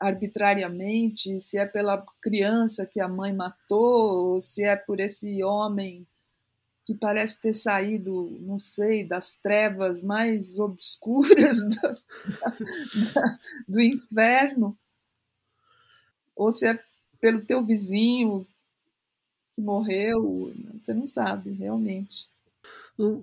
arbitrariamente, 0.00 1.38
se 1.42 1.58
é 1.58 1.66
pela 1.66 2.04
criança 2.22 2.86
que 2.86 2.98
a 2.98 3.06
mãe 3.06 3.34
matou, 3.34 4.32
ou 4.32 4.40
se 4.40 4.64
é 4.64 4.74
por 4.74 4.98
esse 4.98 5.44
homem 5.44 6.06
que 6.86 6.94
parece 6.94 7.38
ter 7.38 7.52
saído, 7.52 8.36
não 8.40 8.58
sei, 8.58 9.04
das 9.04 9.34
trevas 9.34 10.02
mais 10.02 10.58
obscuras 10.58 11.62
do, 11.68 12.02
do 13.68 13.80
inferno, 13.80 14.76
ou 16.34 16.50
se 16.50 16.66
é 16.66 16.82
pelo 17.20 17.44
teu 17.44 17.62
vizinho 17.62 18.46
que 19.52 19.60
morreu, 19.60 20.52
você 20.72 20.94
não 20.94 21.06
sabe, 21.06 21.50
realmente. 21.50 22.29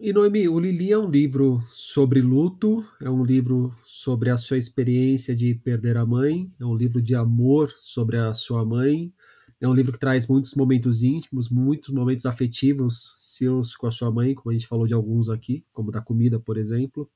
E 0.02 0.12
Noemi, 0.12 0.50
o 0.50 0.60
Lili 0.60 0.92
é 0.92 0.98
um 0.98 1.08
livro 1.08 1.63
sobre 1.70 2.20
luto, 2.20 2.84
é 3.00 3.08
um 3.08 3.24
livro 3.24 3.76
sobre 3.86 4.32
a 4.32 4.36
sua 4.36 4.58
experiência 4.58 5.36
de 5.36 5.54
perder 5.54 5.98
a 5.98 6.04
mãe, 6.04 6.52
é 6.60 6.66
um 6.66 6.76
livro 6.76 7.00
de 7.00 7.13
amor 7.13 7.72
sobre 7.76 8.18
a 8.18 8.34
sua 8.34 8.66
mãe, 8.66 9.13
é 9.62 9.68
um 9.68 9.76
livro 9.76 9.94
que 9.94 10.00
traz 10.00 10.26
muitos 10.26 10.56
momentos 10.56 11.04
íntimos, 11.04 11.48
muitos 11.52 11.90
momentos 11.90 12.26
afetivos 12.26 13.13
seus 13.20 13.76
com 13.76 13.86
a 13.86 13.92
sua 13.92 14.10
mãe, 14.10 14.34
como 14.34 14.50
a 14.50 14.54
gente 14.54 14.66
falou 14.66 14.88
de 14.88 14.96
alguns 14.96 15.30
aqui, 15.30 15.63
como 15.72 15.92
da 15.92 16.02
comida, 16.02 16.40
por 16.40 16.58
exemplo. 16.58 17.08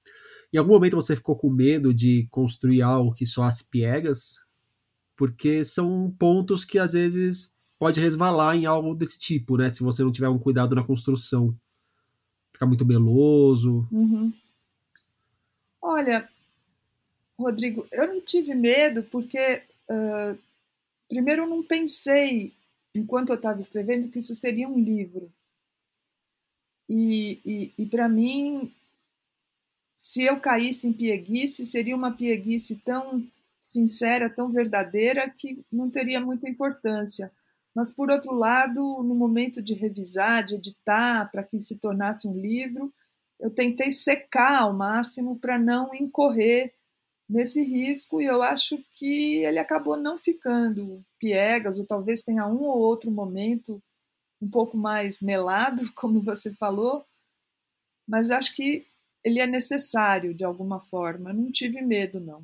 Em 0.54 0.60
algum 0.60 0.74
momento 0.74 0.96
você 0.96 1.16
ficou 1.16 1.36
com 1.36 1.50
medo 1.50 1.92
de 1.92 2.28
construir 2.30 2.84
algo 2.84 3.12
que 3.12 3.26
soasse 3.26 3.68
piegas? 3.72 4.36
Porque 5.18 5.66
são 5.66 6.16
pontos 6.20 6.64
que 6.64 6.78
às 6.78 6.94
vezes 6.94 7.56
pode 7.80 8.00
resvalar 8.00 8.56
em 8.56 8.68
algo 8.68 8.94
desse 8.94 9.18
tipo, 9.18 9.58
né? 9.58 9.68
Se 9.68 9.82
você 9.82 10.04
não 10.04 10.12
tiver 10.12 10.30
um 10.30 10.38
cuidado 10.38 10.76
na 10.76 10.84
construção 10.84 11.58
ficar 12.62 12.68
muito 12.68 12.86
meloso? 12.86 13.88
Uhum. 13.92 14.32
Olha, 15.82 16.30
Rodrigo, 17.38 17.88
eu 17.92 18.08
não 18.08 18.22
tive 18.22 18.54
medo 18.54 19.02
porque, 19.04 19.64
uh, 19.90 20.38
primeiro, 21.10 21.44
eu 21.44 21.48
não 21.48 21.64
pensei, 21.64 22.54
enquanto 22.94 23.30
eu 23.30 23.36
estava 23.36 23.60
escrevendo, 23.60 24.10
que 24.10 24.20
isso 24.20 24.36
seria 24.36 24.70
um 24.70 24.80
livro. 24.80 25.32
E, 26.88 27.40
e, 27.44 27.74
e 27.80 27.86
para 27.88 28.08
mim, 28.08 28.72
se 29.98 30.24
eu 30.24 30.40
caísse 30.40 30.88
em 30.88 30.94
pieguice, 30.94 31.66
seria 31.66 31.96
uma 31.96 32.12
pieguice 32.12 32.76
tão 32.86 33.26
sincera, 33.64 34.30
tão 34.30 34.52
verdadeira, 34.52 35.28
que 35.30 35.64
não 35.72 35.90
teria 35.90 36.20
muita 36.20 36.48
importância. 36.48 37.32
Mas, 37.76 37.92
por 37.92 38.12
outro 38.12 38.34
lado, 38.34 38.82
no 39.04 39.16
momento 39.16 39.62
de 39.62 39.74
revisar, 39.74 40.44
de 40.44 40.56
editar, 40.56 41.32
para 41.32 41.44
que 41.44 41.60
se 41.60 41.78
tornasse 41.78 42.28
um 42.28 42.38
livro, 42.38 42.94
eu 43.40 43.50
tentei 43.50 43.92
secar 43.92 44.62
ao 44.62 44.74
máximo 44.74 45.40
para 45.40 45.58
não 45.58 45.96
incorrer 45.96 46.74
nesse 47.30 47.62
risco 47.62 48.22
e 48.22 48.26
eu 48.26 48.44
acho 48.44 48.78
que 48.96 49.38
ele 49.38 49.58
acabou 49.58 49.96
não 49.96 50.18
ficando 50.18 51.02
piegas, 51.18 51.80
ou 51.80 51.86
talvez 51.86 52.22
tenha 52.22 52.46
um 52.46 52.62
ou 52.62 52.78
outro 52.78 53.10
momento 53.10 53.82
um 54.42 54.50
pouco 54.50 54.76
mais 54.76 55.22
melado, 55.22 55.82
como 55.96 56.22
você 56.22 56.54
falou, 56.54 57.06
mas 58.08 58.30
acho 58.30 58.54
que 58.54 58.86
ele 59.24 59.40
é 59.40 59.48
necessário 59.48 60.34
de 60.34 60.44
alguma 60.44 60.82
forma. 60.82 61.32
Não 61.32 61.52
tive 61.52 61.82
medo, 61.82 62.20
não. 62.20 62.44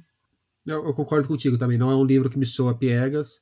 Eu, 0.65 0.85
eu 0.85 0.93
concordo 0.93 1.27
contigo 1.27 1.57
também. 1.57 1.77
Não 1.77 1.91
é 1.91 1.95
um 1.95 2.05
livro 2.05 2.29
que 2.29 2.37
me 2.37 2.45
soa 2.45 2.77
piegas 2.77 3.41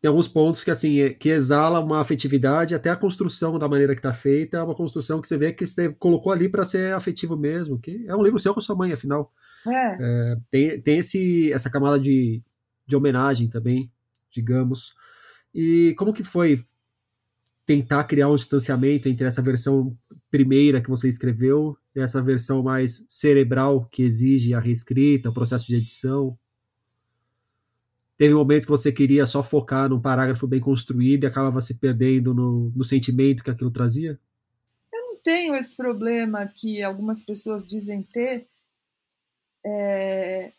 tem 0.00 0.08
alguns 0.08 0.28
pontos 0.28 0.62
que 0.62 0.70
assim 0.70 1.00
é, 1.00 1.10
que 1.10 1.28
exala 1.28 1.80
uma 1.80 2.00
afetividade, 2.00 2.74
até 2.74 2.90
a 2.90 2.96
construção 2.96 3.58
da 3.58 3.68
maneira 3.68 3.94
que 3.94 4.00
está 4.00 4.12
feita 4.12 4.58
é 4.58 4.62
uma 4.62 4.74
construção 4.74 5.20
que 5.20 5.28
você 5.28 5.36
vê 5.36 5.52
que 5.52 5.66
você 5.66 5.88
colocou 5.90 6.32
ali 6.32 6.48
para 6.48 6.64
ser 6.64 6.94
afetivo 6.94 7.36
mesmo, 7.36 7.78
que 7.78 8.04
é 8.06 8.14
um 8.14 8.22
livro 8.22 8.38
seu 8.38 8.54
com 8.54 8.60
sua 8.60 8.76
mãe, 8.76 8.92
afinal. 8.92 9.32
É. 9.66 9.96
É, 10.00 10.36
tem 10.50 10.80
tem 10.80 10.98
esse, 10.98 11.52
essa 11.52 11.70
camada 11.70 11.98
de, 11.98 12.42
de 12.86 12.96
homenagem 12.96 13.48
também, 13.48 13.90
digamos. 14.30 14.94
E 15.54 15.94
como 15.96 16.12
que 16.12 16.22
foi 16.22 16.62
tentar 17.64 18.04
criar 18.04 18.28
um 18.28 18.36
distanciamento 18.36 19.08
entre 19.08 19.26
essa 19.26 19.42
versão 19.42 19.96
primeira 20.30 20.80
que 20.80 20.88
você 20.88 21.08
escreveu 21.08 21.76
e 21.94 22.00
essa 22.00 22.22
versão 22.22 22.62
mais 22.62 23.04
cerebral 23.08 23.88
que 23.90 24.04
exige 24.04 24.54
a 24.54 24.60
reescrita, 24.60 25.30
o 25.30 25.34
processo 25.34 25.66
de 25.66 25.76
edição? 25.76 26.38
Teve 28.18 28.34
momentos 28.34 28.64
que 28.64 28.70
você 28.70 28.90
queria 28.90 29.26
só 29.26 29.42
focar 29.42 29.90
num 29.90 30.00
parágrafo 30.00 30.46
bem 30.46 30.60
construído 30.60 31.24
e 31.24 31.26
acabava 31.26 31.60
se 31.60 31.78
perdendo 31.78 32.32
no, 32.32 32.70
no 32.74 32.84
sentimento 32.84 33.44
que 33.44 33.50
aquilo 33.50 33.70
trazia? 33.70 34.18
Eu 34.92 35.00
não 35.08 35.16
tenho 35.16 35.54
esse 35.54 35.76
problema 35.76 36.46
que 36.46 36.82
algumas 36.82 37.22
pessoas 37.22 37.66
dizem 37.66 38.02
ter 38.02 38.46
é, 39.64 40.52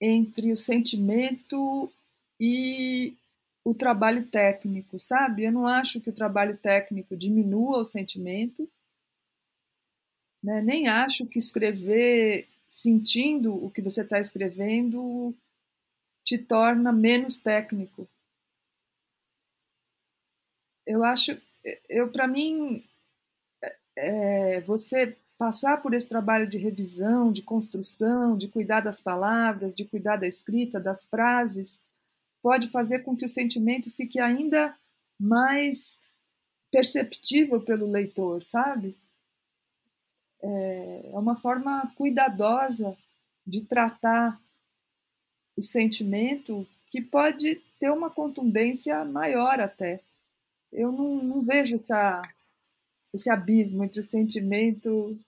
entre 0.00 0.52
o 0.52 0.56
sentimento 0.56 1.90
e 2.38 3.16
o 3.64 3.74
trabalho 3.74 4.26
técnico, 4.26 4.98
sabe? 4.98 5.44
Eu 5.44 5.52
não 5.52 5.66
acho 5.66 6.00
que 6.00 6.10
o 6.10 6.14
trabalho 6.14 6.56
técnico 6.56 7.16
diminua 7.16 7.78
o 7.78 7.84
sentimento, 7.84 8.68
né? 10.42 10.60
nem 10.62 10.88
acho 10.88 11.26
que 11.26 11.38
escrever 11.38 12.48
sentindo 12.66 13.54
o 13.54 13.70
que 13.70 13.82
você 13.82 14.02
está 14.02 14.18
escrevendo 14.20 15.34
te 16.24 16.38
torna 16.38 16.92
menos 16.92 17.38
técnico. 17.38 18.08
Eu 20.86 21.04
acho, 21.04 21.40
eu 21.88 22.10
para 22.10 22.26
mim, 22.26 22.84
é, 23.96 24.60
você 24.60 25.16
passar 25.38 25.80
por 25.80 25.94
esse 25.94 26.08
trabalho 26.08 26.46
de 26.46 26.58
revisão, 26.58 27.32
de 27.32 27.42
construção, 27.42 28.36
de 28.36 28.48
cuidar 28.48 28.80
das 28.80 29.00
palavras, 29.00 29.74
de 29.74 29.84
cuidar 29.84 30.16
da 30.16 30.26
escrita, 30.26 30.78
das 30.78 31.06
frases, 31.06 31.80
pode 32.42 32.68
fazer 32.70 33.00
com 33.00 33.16
que 33.16 33.24
o 33.24 33.28
sentimento 33.28 33.90
fique 33.90 34.20
ainda 34.20 34.76
mais 35.18 35.98
perceptível 36.70 37.60
pelo 37.62 37.90
leitor, 37.90 38.42
sabe? 38.42 38.96
É, 40.42 41.10
é 41.12 41.18
uma 41.18 41.36
forma 41.36 41.90
cuidadosa 41.94 42.96
de 43.46 43.64
tratar 43.64 44.40
o 45.60 45.62
sentimento 45.62 46.66
que 46.90 47.02
pode 47.02 47.60
ter 47.78 47.90
uma 47.90 48.10
contundência 48.10 49.04
maior 49.04 49.60
até. 49.60 50.00
Eu 50.72 50.90
não, 50.90 51.22
não 51.22 51.42
vejo 51.42 51.74
essa, 51.74 52.22
esse 53.12 53.30
abismo 53.30 53.84
entre 53.84 54.00
o 54.00 54.02
sentimento 54.02 55.18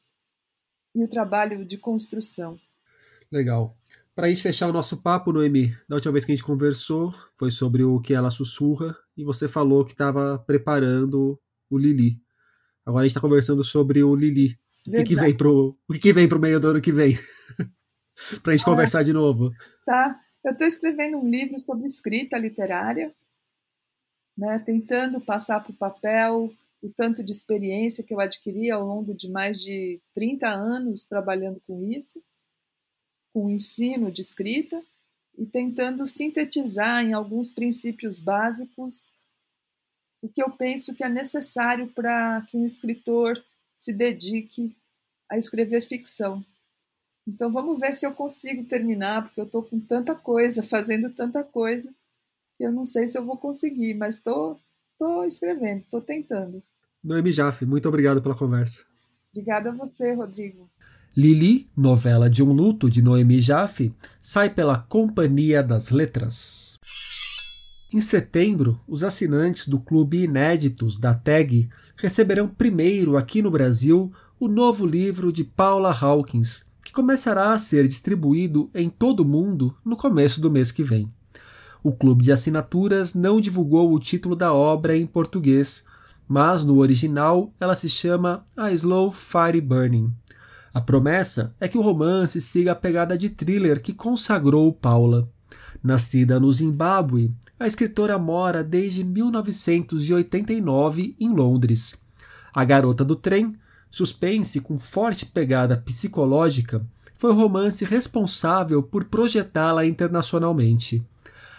e 0.94 1.04
o 1.04 1.08
trabalho 1.08 1.64
de 1.64 1.76
construção. 1.76 2.58
Legal. 3.30 3.76
Para 4.14 4.26
a 4.26 4.30
gente 4.30 4.42
fechar 4.42 4.68
o 4.68 4.72
nosso 4.72 5.02
papo, 5.02 5.32
Noemi, 5.32 5.76
da 5.88 5.96
última 5.96 6.12
vez 6.12 6.24
que 6.24 6.32
a 6.32 6.34
gente 6.34 6.44
conversou 6.44 7.14
foi 7.34 7.50
sobre 7.50 7.84
o 7.84 8.00
que 8.00 8.14
ela 8.14 8.30
sussurra 8.30 8.96
e 9.16 9.24
você 9.24 9.46
falou 9.46 9.84
que 9.84 9.92
estava 9.92 10.38
preparando 10.38 11.38
o 11.70 11.78
Lili. 11.78 12.18
Agora 12.86 13.02
a 13.02 13.04
gente 13.04 13.12
está 13.12 13.20
conversando 13.20 13.62
sobre 13.62 14.02
o 14.02 14.14
Lili. 14.14 14.58
O 14.86 14.90
que, 14.90 15.04
que, 15.04 15.14
vem 15.14 15.36
pro, 15.36 15.76
o 15.88 15.92
que, 15.92 15.98
que 15.98 16.12
vem 16.12 16.28
pro 16.28 16.40
meio 16.40 16.58
do 16.58 16.68
ano 16.68 16.80
que 16.80 16.92
vem? 16.92 17.18
para 18.42 18.52
a 18.52 18.56
gente 18.56 18.64
conversar 18.64 19.02
de 19.02 19.12
novo. 19.12 19.52
Tá. 19.84 20.20
Eu 20.44 20.52
estou 20.52 20.66
escrevendo 20.66 21.18
um 21.18 21.28
livro 21.28 21.58
sobre 21.58 21.86
escrita 21.86 22.36
literária, 22.36 23.14
né, 24.36 24.58
tentando 24.58 25.20
passar 25.20 25.60
para 25.60 25.70
o 25.70 25.76
papel 25.76 26.52
o 26.82 26.88
tanto 26.88 27.22
de 27.22 27.30
experiência 27.30 28.02
que 28.02 28.12
eu 28.12 28.18
adquiri 28.18 28.70
ao 28.70 28.84
longo 28.84 29.14
de 29.14 29.30
mais 29.30 29.60
de 29.60 30.00
30 30.14 30.48
anos 30.48 31.04
trabalhando 31.04 31.62
com 31.64 31.80
isso, 31.80 32.20
com 33.32 33.46
o 33.46 33.50
ensino 33.50 34.10
de 34.10 34.20
escrita, 34.20 34.82
e 35.38 35.46
tentando 35.46 36.06
sintetizar 36.06 37.04
em 37.04 37.12
alguns 37.12 37.50
princípios 37.50 38.18
básicos 38.18 39.12
o 40.20 40.28
que 40.28 40.42
eu 40.42 40.50
penso 40.50 40.94
que 40.94 41.02
é 41.02 41.08
necessário 41.08 41.88
para 41.88 42.42
que 42.48 42.56
um 42.56 42.64
escritor 42.64 43.42
se 43.76 43.92
dedique 43.92 44.76
a 45.28 45.36
escrever 45.36 45.82
ficção. 45.82 46.44
Então 47.26 47.52
vamos 47.52 47.78
ver 47.78 47.92
se 47.92 48.06
eu 48.06 48.12
consigo 48.12 48.64
terminar, 48.64 49.22
porque 49.22 49.40
eu 49.40 49.44
estou 49.44 49.62
com 49.62 49.78
tanta 49.80 50.14
coisa, 50.14 50.62
fazendo 50.68 51.10
tanta 51.10 51.42
coisa, 51.44 51.92
que 52.56 52.64
eu 52.64 52.72
não 52.72 52.84
sei 52.84 53.08
se 53.08 53.18
eu 53.18 53.24
vou 53.24 53.36
conseguir, 53.36 53.94
mas 53.94 54.16
estou 54.16 54.60
tô, 54.98 55.20
tô 55.20 55.24
escrevendo, 55.24 55.80
estou 55.80 56.00
tentando. 56.00 56.62
Noemi 57.02 57.32
Jaffe, 57.32 57.64
muito 57.64 57.88
obrigado 57.88 58.22
pela 58.22 58.36
conversa. 58.36 58.82
Obrigada 59.30 59.70
a 59.70 59.74
você, 59.74 60.12
Rodrigo. 60.12 60.70
Lili, 61.16 61.68
novela 61.76 62.30
de 62.30 62.42
um 62.42 62.52
luto 62.52 62.88
de 62.88 63.02
Noemi 63.02 63.40
Jaffe, 63.40 63.94
sai 64.20 64.48
pela 64.48 64.78
Companhia 64.78 65.62
das 65.62 65.90
Letras. 65.90 66.78
Em 67.92 68.00
setembro, 68.00 68.80
os 68.88 69.04
assinantes 69.04 69.68
do 69.68 69.78
Clube 69.78 70.22
Inéditos 70.22 70.98
da 70.98 71.14
TAG 71.14 71.68
receberão 71.96 72.48
primeiro 72.48 73.18
aqui 73.18 73.42
no 73.42 73.50
Brasil 73.50 74.10
o 74.40 74.48
novo 74.48 74.86
livro 74.86 75.30
de 75.30 75.44
Paula 75.44 75.92
Hawkins, 75.92 76.71
que 76.92 76.96
começará 76.96 77.52
a 77.52 77.58
ser 77.58 77.88
distribuído 77.88 78.70
em 78.74 78.90
todo 78.90 79.20
o 79.20 79.24
mundo 79.24 79.74
no 79.82 79.96
começo 79.96 80.42
do 80.42 80.50
mês 80.50 80.70
que 80.70 80.84
vem. 80.84 81.10
O 81.82 81.90
clube 81.90 82.22
de 82.22 82.30
assinaturas 82.30 83.14
não 83.14 83.40
divulgou 83.40 83.94
o 83.94 83.98
título 83.98 84.36
da 84.36 84.52
obra 84.52 84.94
em 84.94 85.06
português, 85.06 85.86
mas 86.28 86.62
no 86.62 86.76
original 86.76 87.50
ela 87.58 87.74
se 87.74 87.88
chama 87.88 88.44
A 88.54 88.70
Slow 88.72 89.10
Fire 89.10 89.62
Burning. 89.62 90.12
A 90.74 90.82
promessa 90.82 91.56
é 91.58 91.66
que 91.66 91.78
o 91.78 91.82
romance 91.82 92.42
siga 92.42 92.72
a 92.72 92.76
pegada 92.76 93.16
de 93.16 93.30
thriller 93.30 93.80
que 93.80 93.94
consagrou 93.94 94.70
Paula. 94.70 95.26
Nascida 95.82 96.38
no 96.38 96.52
Zimbábue, 96.52 97.32
a 97.58 97.66
escritora 97.66 98.18
mora 98.18 98.62
desde 98.62 99.02
1989 99.02 101.16
em 101.18 101.34
Londres. 101.34 102.02
A 102.54 102.62
Garota 102.64 103.02
do 103.02 103.16
Trem, 103.16 103.56
suspense 103.92 104.60
com 104.60 104.76
forte 104.76 105.26
pegada 105.26 105.76
psicológica, 105.76 106.84
foi 107.16 107.30
o 107.30 107.34
romance 107.34 107.84
responsável 107.84 108.82
por 108.82 109.04
projetá-la 109.04 109.86
internacionalmente. 109.86 111.00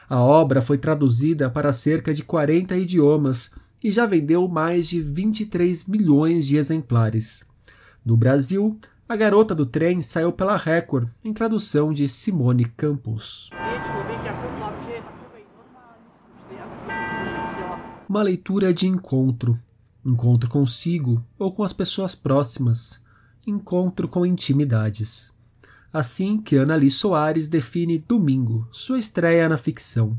A 0.09 0.19
obra 0.19 0.61
foi 0.61 0.77
traduzida 0.77 1.49
para 1.49 1.71
cerca 1.71 2.13
de 2.13 2.23
40 2.23 2.75
idiomas 2.75 3.51
e 3.81 3.91
já 3.91 4.05
vendeu 4.05 4.45
mais 4.47 4.87
de 4.87 5.01
23 5.01 5.85
milhões 5.85 6.45
de 6.45 6.57
exemplares. 6.57 7.45
No 8.05 8.17
Brasil, 8.17 8.77
A 9.07 9.15
Garota 9.15 9.55
do 9.55 9.65
Trem 9.65 10.01
saiu 10.01 10.31
pela 10.31 10.57
Record, 10.57 11.07
em 11.23 11.31
tradução 11.31 11.93
de 11.93 12.09
Simone 12.09 12.65
Campos. 12.65 13.49
uma 18.13 18.21
leitura 18.21 18.71
de 18.71 18.85
encontro, 18.85 19.57
encontro 20.05 20.49
consigo 20.49 21.23
ou 21.37 21.51
com 21.51 21.63
as 21.63 21.73
pessoas 21.73 22.13
próximas, 22.13 23.01
encontro 23.45 24.07
com 24.07 24.25
intimidades. 24.25 25.33
Assim 25.91 26.41
que 26.41 26.55
Ana 26.55 26.75
Lee 26.75 26.89
Soares 26.89 27.47
define 27.47 27.99
Domingo, 27.99 28.67
sua 28.71 28.97
estreia 28.97 29.47
na 29.47 29.57
ficção. 29.57 30.17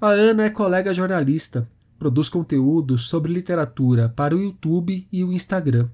A 0.00 0.08
Ana 0.08 0.44
é 0.44 0.50
colega 0.50 0.94
jornalista, 0.94 1.68
produz 1.98 2.28
conteúdo 2.28 2.98
sobre 2.98 3.32
literatura 3.32 4.08
para 4.08 4.34
o 4.34 4.40
YouTube 4.40 5.06
e 5.12 5.22
o 5.22 5.32
Instagram. 5.32 5.88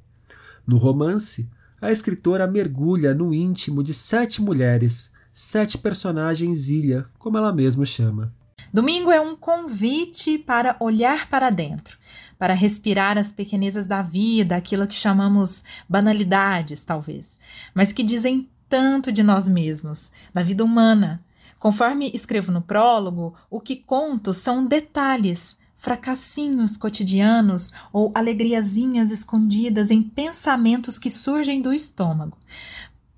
No 0.67 0.77
romance, 0.77 1.51
a 1.81 1.91
escritora 1.91 2.47
mergulha 2.47 3.15
no 3.15 3.35
íntimo 3.35 3.83
de 3.83 3.95
sete 3.95 4.43
mulheres, 4.43 5.13
sete 5.33 5.79
personagens 5.79 6.69
ilha, 6.69 7.07
como 7.19 7.39
ela 7.39 7.53
mesma 7.53 7.85
chama. 7.85 8.33
Domingo 8.73 9.11
é 9.11 9.21
um 9.21 9.35
convite 9.35 10.39
para 10.39 10.77
olhar 10.79 11.29
para 11.29 11.51
dentro, 11.51 11.99
para 12.41 12.55
respirar 12.55 13.19
as 13.19 13.31
pequenezas 13.31 13.87
da 13.87 14.01
vida, 14.01 14.57
aquilo 14.57 14.87
que 14.87 14.95
chamamos 14.95 15.63
banalidades, 15.87 16.83
talvez, 16.83 17.39
mas 17.75 17.93
que 17.93 18.03
dizem 18.03 18.49
tanto 18.67 19.13
de 19.13 19.23
nós 19.23 19.47
mesmos, 19.47 20.11
da 20.33 20.43
vida 20.43 20.65
humana. 20.65 21.23
Conforme 21.59 22.11
escrevo 22.15 22.51
no 22.51 22.63
prólogo, 22.63 23.35
o 23.51 23.61
que 23.61 23.77
conto 23.77 24.33
são 24.33 24.65
detalhes, 24.65 25.59
fracassinhos 25.77 26.79
cotidianos 26.79 27.75
ou 27.93 28.11
alegriazinhas 28.15 29.11
escondidas 29.11 29.91
em 29.91 30.03
pensamentos 30.03 30.99
que 30.99 31.11
surgem 31.11 31.61
do 31.61 31.75
estômago. 31.75 32.39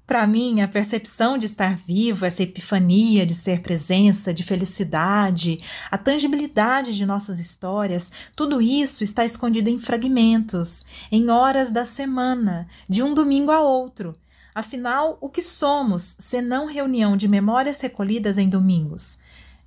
Para 0.06 0.26
mim, 0.26 0.60
a 0.60 0.68
percepção 0.68 1.38
de 1.38 1.46
estar 1.46 1.76
vivo, 1.76 2.26
essa 2.26 2.42
epifania 2.42 3.24
de 3.24 3.34
ser 3.34 3.60
presença, 3.60 4.34
de 4.34 4.42
felicidade, 4.42 5.58
a 5.90 5.96
tangibilidade 5.96 6.96
de 6.96 7.06
nossas 7.06 7.38
histórias, 7.38 8.10
tudo 8.34 8.60
isso 8.60 9.04
está 9.04 9.24
escondido 9.24 9.70
em 9.70 9.78
fragmentos, 9.78 10.84
em 11.10 11.30
horas 11.30 11.70
da 11.70 11.84
semana, 11.84 12.66
de 12.88 13.02
um 13.02 13.14
domingo 13.14 13.52
a 13.52 13.60
outro. 13.60 14.14
Afinal, 14.54 15.16
o 15.20 15.30
que 15.30 15.40
somos, 15.40 16.16
senão 16.18 16.66
reunião 16.66 17.16
de 17.16 17.26
memórias 17.26 17.80
recolhidas 17.80 18.36
em 18.36 18.48
domingos? 18.48 19.18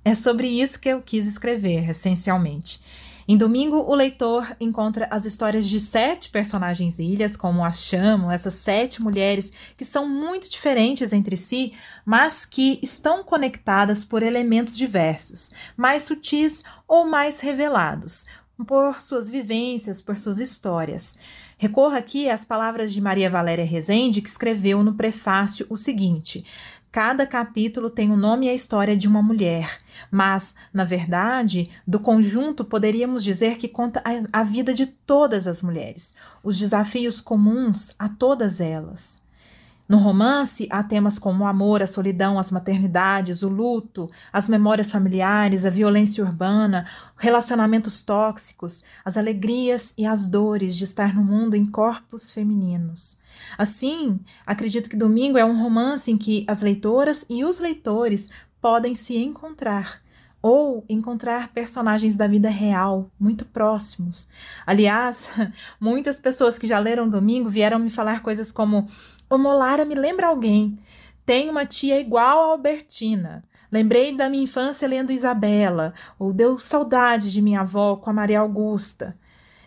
É 0.04 0.14
sobre 0.14 0.46
isso 0.46 0.78
que 0.78 0.88
eu 0.88 1.02
quis 1.02 1.26
escrever, 1.26 1.90
essencialmente. 1.90 2.80
Em 3.28 3.36
domingo, 3.36 3.78
o 3.78 3.94
leitor 3.94 4.56
encontra 4.60 5.08
as 5.10 5.24
histórias 5.24 5.68
de 5.68 5.80
sete 5.80 6.30
personagens 6.30 7.00
ilhas, 7.00 7.36
como 7.36 7.64
as 7.64 7.82
chamam, 7.82 8.30
essas 8.30 8.54
sete 8.54 9.02
mulheres 9.02 9.50
que 9.76 9.84
são 9.84 10.08
muito 10.08 10.48
diferentes 10.48 11.12
entre 11.12 11.36
si, 11.36 11.72
mas 12.04 12.46
que 12.46 12.78
estão 12.80 13.24
conectadas 13.24 14.04
por 14.04 14.22
elementos 14.22 14.76
diversos, 14.76 15.50
mais 15.76 16.04
sutis 16.04 16.62
ou 16.86 17.04
mais 17.04 17.40
revelados, 17.40 18.26
por 18.64 19.02
suas 19.02 19.28
vivências, 19.28 20.00
por 20.00 20.16
suas 20.16 20.38
histórias. 20.38 21.18
Recorro 21.58 21.96
aqui 21.96 22.30
às 22.30 22.44
palavras 22.44 22.92
de 22.92 23.00
Maria 23.00 23.28
Valéria 23.28 23.64
Rezende, 23.64 24.22
que 24.22 24.28
escreveu 24.28 24.82
no 24.82 24.94
prefácio 24.94 25.66
o 25.68 25.76
seguinte: 25.76 26.44
Cada 26.96 27.26
capítulo 27.26 27.90
tem 27.90 28.10
o 28.10 28.16
nome 28.16 28.46
e 28.46 28.48
a 28.48 28.54
história 28.54 28.96
de 28.96 29.06
uma 29.06 29.20
mulher, 29.20 29.80
mas, 30.10 30.54
na 30.72 30.82
verdade, 30.82 31.68
do 31.86 32.00
conjunto 32.00 32.64
poderíamos 32.64 33.22
dizer 33.22 33.58
que 33.58 33.68
conta 33.68 34.02
a, 34.02 34.40
a 34.40 34.42
vida 34.42 34.72
de 34.72 34.86
todas 34.86 35.46
as 35.46 35.60
mulheres, 35.60 36.14
os 36.42 36.58
desafios 36.58 37.20
comuns 37.20 37.94
a 37.98 38.08
todas 38.08 38.62
elas. 38.62 39.25
No 39.88 39.98
romance, 39.98 40.66
há 40.70 40.82
temas 40.82 41.16
como 41.18 41.44
o 41.44 41.46
amor, 41.46 41.80
a 41.80 41.86
solidão, 41.86 42.38
as 42.38 42.50
maternidades, 42.50 43.42
o 43.42 43.48
luto, 43.48 44.10
as 44.32 44.48
memórias 44.48 44.90
familiares, 44.90 45.64
a 45.64 45.70
violência 45.70 46.24
urbana, 46.24 46.86
relacionamentos 47.16 48.02
tóxicos, 48.02 48.82
as 49.04 49.16
alegrias 49.16 49.94
e 49.96 50.04
as 50.04 50.28
dores 50.28 50.76
de 50.76 50.84
estar 50.84 51.14
no 51.14 51.22
mundo 51.22 51.54
em 51.54 51.64
corpos 51.64 52.32
femininos. 52.32 53.16
Assim, 53.56 54.18
acredito 54.44 54.90
que 54.90 54.96
Domingo 54.96 55.38
é 55.38 55.44
um 55.44 55.62
romance 55.62 56.10
em 56.10 56.16
que 56.16 56.44
as 56.48 56.62
leitoras 56.62 57.24
e 57.30 57.44
os 57.44 57.60
leitores 57.60 58.28
podem 58.60 58.94
se 58.94 59.16
encontrar 59.16 60.04
ou 60.42 60.84
encontrar 60.88 61.48
personagens 61.48 62.14
da 62.14 62.28
vida 62.28 62.48
real 62.48 63.10
muito 63.18 63.44
próximos. 63.44 64.28
Aliás, 64.64 65.30
muitas 65.80 66.20
pessoas 66.20 66.56
que 66.56 66.68
já 66.68 66.78
leram 66.78 67.08
Domingo 67.08 67.48
vieram 67.48 67.80
me 67.80 67.90
falar 67.90 68.22
coisas 68.22 68.52
como: 68.52 68.88
"O 69.28 69.38
Molara 69.38 69.84
me 69.84 69.94
lembra 69.94 70.28
alguém. 70.28 70.76
Tem 71.24 71.50
uma 71.50 71.66
tia 71.66 72.00
igual 72.00 72.38
a 72.38 72.52
Albertina." 72.52 73.44
Lembrei 73.70 74.16
da 74.16 74.30
minha 74.30 74.44
infância 74.44 74.86
lendo 74.86 75.12
Isabela, 75.12 75.92
ou 76.18 76.32
deu 76.32 76.56
saudade 76.56 77.32
de 77.32 77.42
minha 77.42 77.60
avó 77.60 77.96
com 77.96 78.08
a 78.08 78.12
Maria 78.12 78.40
Augusta. 78.40 79.18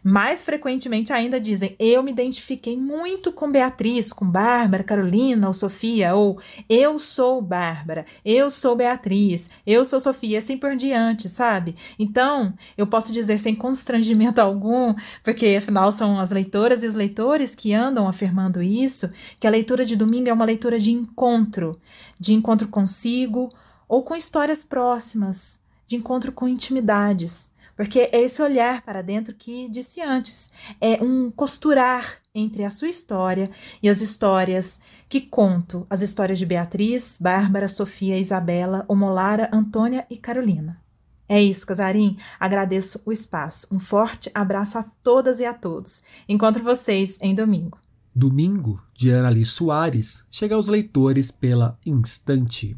Mais 0.03 0.43
frequentemente 0.43 1.11
ainda 1.11 1.39
dizem: 1.39 1.75
Eu 1.77 2.01
me 2.03 2.11
identifiquei 2.11 2.77
muito 2.77 3.31
com 3.31 3.51
Beatriz, 3.51 4.13
com 4.13 4.25
Bárbara, 4.25 4.83
Carolina 4.83 5.47
ou 5.47 5.53
Sofia, 5.53 6.15
ou 6.15 6.39
Eu 6.69 6.97
sou 6.99 7.41
Bárbara, 7.41 8.05
eu 8.23 8.49
sou 8.49 8.75
Beatriz, 8.75 9.49
eu 9.65 9.83
sou 9.83 9.99
Sofia, 9.99 10.39
assim 10.39 10.57
por 10.57 10.75
diante, 10.75 11.27
sabe? 11.27 11.75
Então, 11.97 12.53
eu 12.77 12.87
posso 12.87 13.11
dizer 13.11 13.39
sem 13.39 13.55
constrangimento 13.55 14.39
algum, 14.41 14.95
porque 15.23 15.57
afinal 15.57 15.91
são 15.91 16.19
as 16.19 16.31
leitoras 16.31 16.83
e 16.83 16.87
os 16.87 16.95
leitores 16.95 17.55
que 17.55 17.73
andam 17.73 18.07
afirmando 18.07 18.61
isso, 18.61 19.11
que 19.39 19.47
a 19.47 19.51
leitura 19.51 19.85
de 19.85 19.95
domingo 19.95 20.29
é 20.29 20.33
uma 20.33 20.45
leitura 20.45 20.79
de 20.79 20.91
encontro, 20.91 21.79
de 22.19 22.33
encontro 22.33 22.67
consigo 22.67 23.49
ou 23.87 24.03
com 24.03 24.15
histórias 24.15 24.63
próximas, 24.63 25.59
de 25.87 25.95
encontro 25.95 26.31
com 26.31 26.47
intimidades. 26.47 27.49
Porque 27.79 28.09
é 28.11 28.23
esse 28.23 28.41
olhar 28.41 28.81
para 28.81 29.01
dentro 29.01 29.33
que 29.33 29.69
disse 29.69 30.01
antes, 30.01 30.51
é 30.81 31.01
um 31.01 31.31
costurar 31.31 32.17
entre 32.35 32.65
a 32.65 32.69
sua 32.69 32.89
história 32.89 33.49
e 33.81 33.87
as 33.87 34.01
histórias 34.01 34.81
que 35.07 35.21
conto, 35.21 35.87
as 35.89 36.01
histórias 36.01 36.37
de 36.37 36.45
Beatriz, 36.45 37.17
Bárbara, 37.21 37.69
Sofia, 37.69 38.19
Isabela, 38.19 38.83
Omolara, 38.85 39.49
Antônia 39.53 40.05
e 40.09 40.17
Carolina. 40.17 40.81
É 41.25 41.41
isso, 41.41 41.65
Casarim. 41.65 42.17
Agradeço 42.37 43.01
o 43.05 43.13
espaço. 43.13 43.65
Um 43.71 43.79
forte 43.79 44.29
abraço 44.33 44.77
a 44.77 44.83
todas 45.01 45.39
e 45.39 45.45
a 45.45 45.53
todos. 45.53 46.03
Encontro 46.27 46.61
vocês 46.61 47.17
em 47.21 47.33
domingo. 47.33 47.79
Domingo, 48.13 48.83
de 48.93 49.13
Anali 49.13 49.45
Soares, 49.45 50.25
chega 50.29 50.53
aos 50.53 50.67
leitores 50.67 51.31
pela 51.31 51.79
Instante 51.85 52.77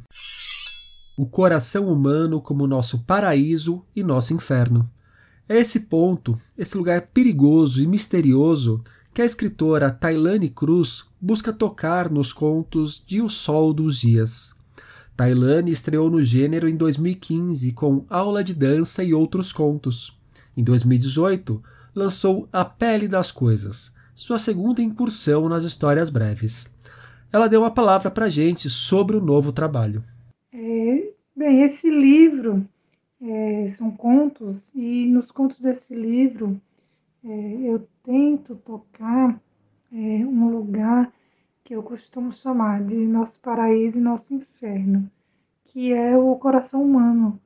o 1.22 1.26
coração 1.28 1.88
humano 1.88 2.42
como 2.42 2.66
nosso 2.66 3.04
paraíso 3.04 3.86
e 3.96 4.02
nosso 4.02 4.34
inferno. 4.34 4.90
É 5.48 5.56
esse 5.56 5.82
ponto, 5.82 6.36
esse 6.58 6.76
lugar 6.76 7.10
perigoso 7.14 7.80
e 7.84 7.86
misterioso, 7.86 8.84
que 9.14 9.22
a 9.22 9.26
escritora 9.26 9.92
Tailane 9.92 10.50
Cruz 10.50 11.06
busca 11.22 11.54
tocar 11.54 12.10
nos 12.10 12.34
contos 12.34 13.04
de 13.06 13.22
O 13.22 13.30
Sol 13.30 13.72
dos 13.72 14.00
Dias. 14.00 14.56
Tailane 15.16 15.70
estreou 15.70 16.10
no 16.10 16.24
gênero 16.24 16.68
em 16.68 16.76
2015 16.76 17.72
com 17.74 18.04
Aula 18.10 18.44
de 18.44 18.56
Dança 18.56 19.04
e 19.04 19.14
Outros 19.14 19.54
Contos. 19.54 20.18
Em 20.58 20.64
2018, 20.64 21.62
lançou 21.94 22.50
A 22.52 22.66
Pele 22.66 23.08
das 23.08 23.32
Coisas, 23.32 23.94
sua 24.16 24.40
segunda 24.40 24.82
incursão 24.82 25.48
nas 25.48 25.64
histórias 25.64 26.10
breves. 26.10 26.74
Ela 27.32 27.48
deu 27.48 27.62
uma 27.62 27.70
palavra 27.70 28.10
para 28.10 28.28
gente 28.28 28.72
sobre 28.72 29.16
o 29.16 29.22
novo 29.22 29.52
trabalho. 29.52 30.04
Bem, 31.34 31.62
esse 31.64 31.90
livro 31.90 32.68
é, 33.22 33.70
são 33.72 33.90
contos, 33.90 34.70
e 34.76 35.06
nos 35.08 35.32
contos 35.32 35.62
desse 35.62 35.96
livro 35.96 36.62
é, 37.24 37.30
eu 37.64 37.88
tento 38.04 38.54
tocar 38.58 39.42
é, 39.94 39.96
um 39.96 40.50
lugar 40.50 41.12
que 41.64 41.74
eu 41.74 41.82
costumo 41.84 42.34
chamar 42.34 42.84
de 42.84 42.96
nosso 42.96 43.40
paraíso 43.40 43.98
e 43.98 44.02
nosso 44.02 44.34
inferno, 44.34 45.10
que 45.64 45.94
é 45.94 46.18
o 46.18 46.36
coração 46.36 46.84
humano. 46.84 47.40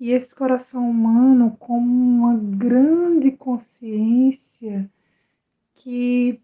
E 0.00 0.10
esse 0.10 0.34
coração 0.34 0.90
humano 0.90 1.56
como 1.60 1.86
uma 1.86 2.36
grande 2.36 3.30
consciência 3.30 4.90
que 5.74 6.40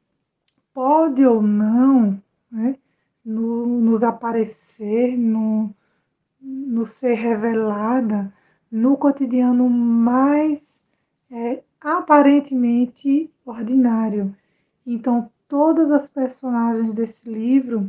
pode 0.73 1.25
ou 1.27 1.43
não 1.43 2.23
né, 2.51 2.77
no, 3.25 3.67
nos 3.81 4.05
aparecer, 4.05 5.19
no, 5.19 5.75
no 6.45 6.87
ser 6.87 7.15
revelada 7.15 8.33
no 8.71 8.97
cotidiano 8.97 9.71
mais 9.71 10.81
é, 11.31 11.63
aparentemente 11.81 13.31
ordinário. 13.45 14.35
Então, 14.87 15.31
todas 15.49 15.91
as 15.91 16.11
personagens 16.11 16.93
desse 16.93 17.29
livro, 17.29 17.89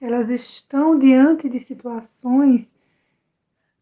elas 0.00 0.28
estão 0.28 0.98
diante 0.98 1.48
de 1.48 1.58
situações 1.58 2.76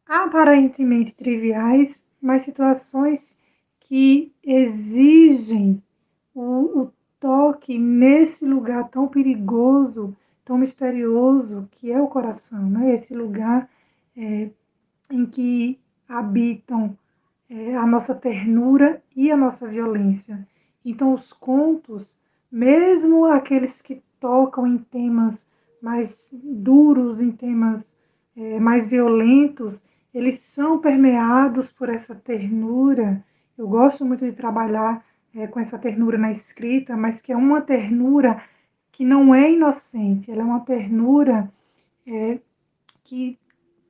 aparentemente 0.06 1.14
triviais, 1.14 2.04
mas 2.20 2.44
situações 2.44 3.36
que 3.80 4.32
exigem 4.44 5.82
o, 6.34 6.82
o 6.82 6.92
toque 7.18 7.78
nesse 7.78 8.44
lugar 8.44 8.88
tão 8.88 9.08
perigoso, 9.08 10.14
tão 10.44 10.58
misterioso 10.58 11.68
que 11.72 11.90
é 11.90 12.00
o 12.00 12.08
coração, 12.08 12.68
né? 12.68 12.94
Esse 12.94 13.14
lugar 13.14 13.68
é, 14.16 14.50
em 15.10 15.26
que 15.26 15.78
habitam 16.08 16.96
é, 17.48 17.76
a 17.76 17.86
nossa 17.86 18.14
ternura 18.14 19.02
e 19.14 19.30
a 19.30 19.36
nossa 19.36 19.66
violência. 19.66 20.46
Então, 20.84 21.14
os 21.14 21.32
contos, 21.32 22.18
mesmo 22.50 23.26
aqueles 23.26 23.82
que 23.82 24.02
tocam 24.18 24.66
em 24.66 24.78
temas 24.78 25.46
mais 25.80 26.34
duros, 26.42 27.20
em 27.20 27.30
temas 27.30 27.94
é, 28.36 28.58
mais 28.60 28.86
violentos, 28.86 29.82
eles 30.14 30.40
são 30.40 30.78
permeados 30.78 31.72
por 31.72 31.88
essa 31.88 32.14
ternura. 32.14 33.24
Eu 33.56 33.66
gosto 33.68 34.04
muito 34.04 34.24
de 34.24 34.32
trabalhar 34.32 35.04
é, 35.34 35.46
com 35.46 35.60
essa 35.60 35.78
ternura 35.78 36.18
na 36.18 36.30
escrita, 36.30 36.96
mas 36.96 37.22
que 37.22 37.32
é 37.32 37.36
uma 37.36 37.60
ternura 37.60 38.42
que 38.92 39.04
não 39.04 39.34
é 39.34 39.50
inocente, 39.50 40.30
ela 40.30 40.42
é 40.42 40.44
uma 40.44 40.60
ternura 40.60 41.50
é, 42.06 42.38
que 43.02 43.38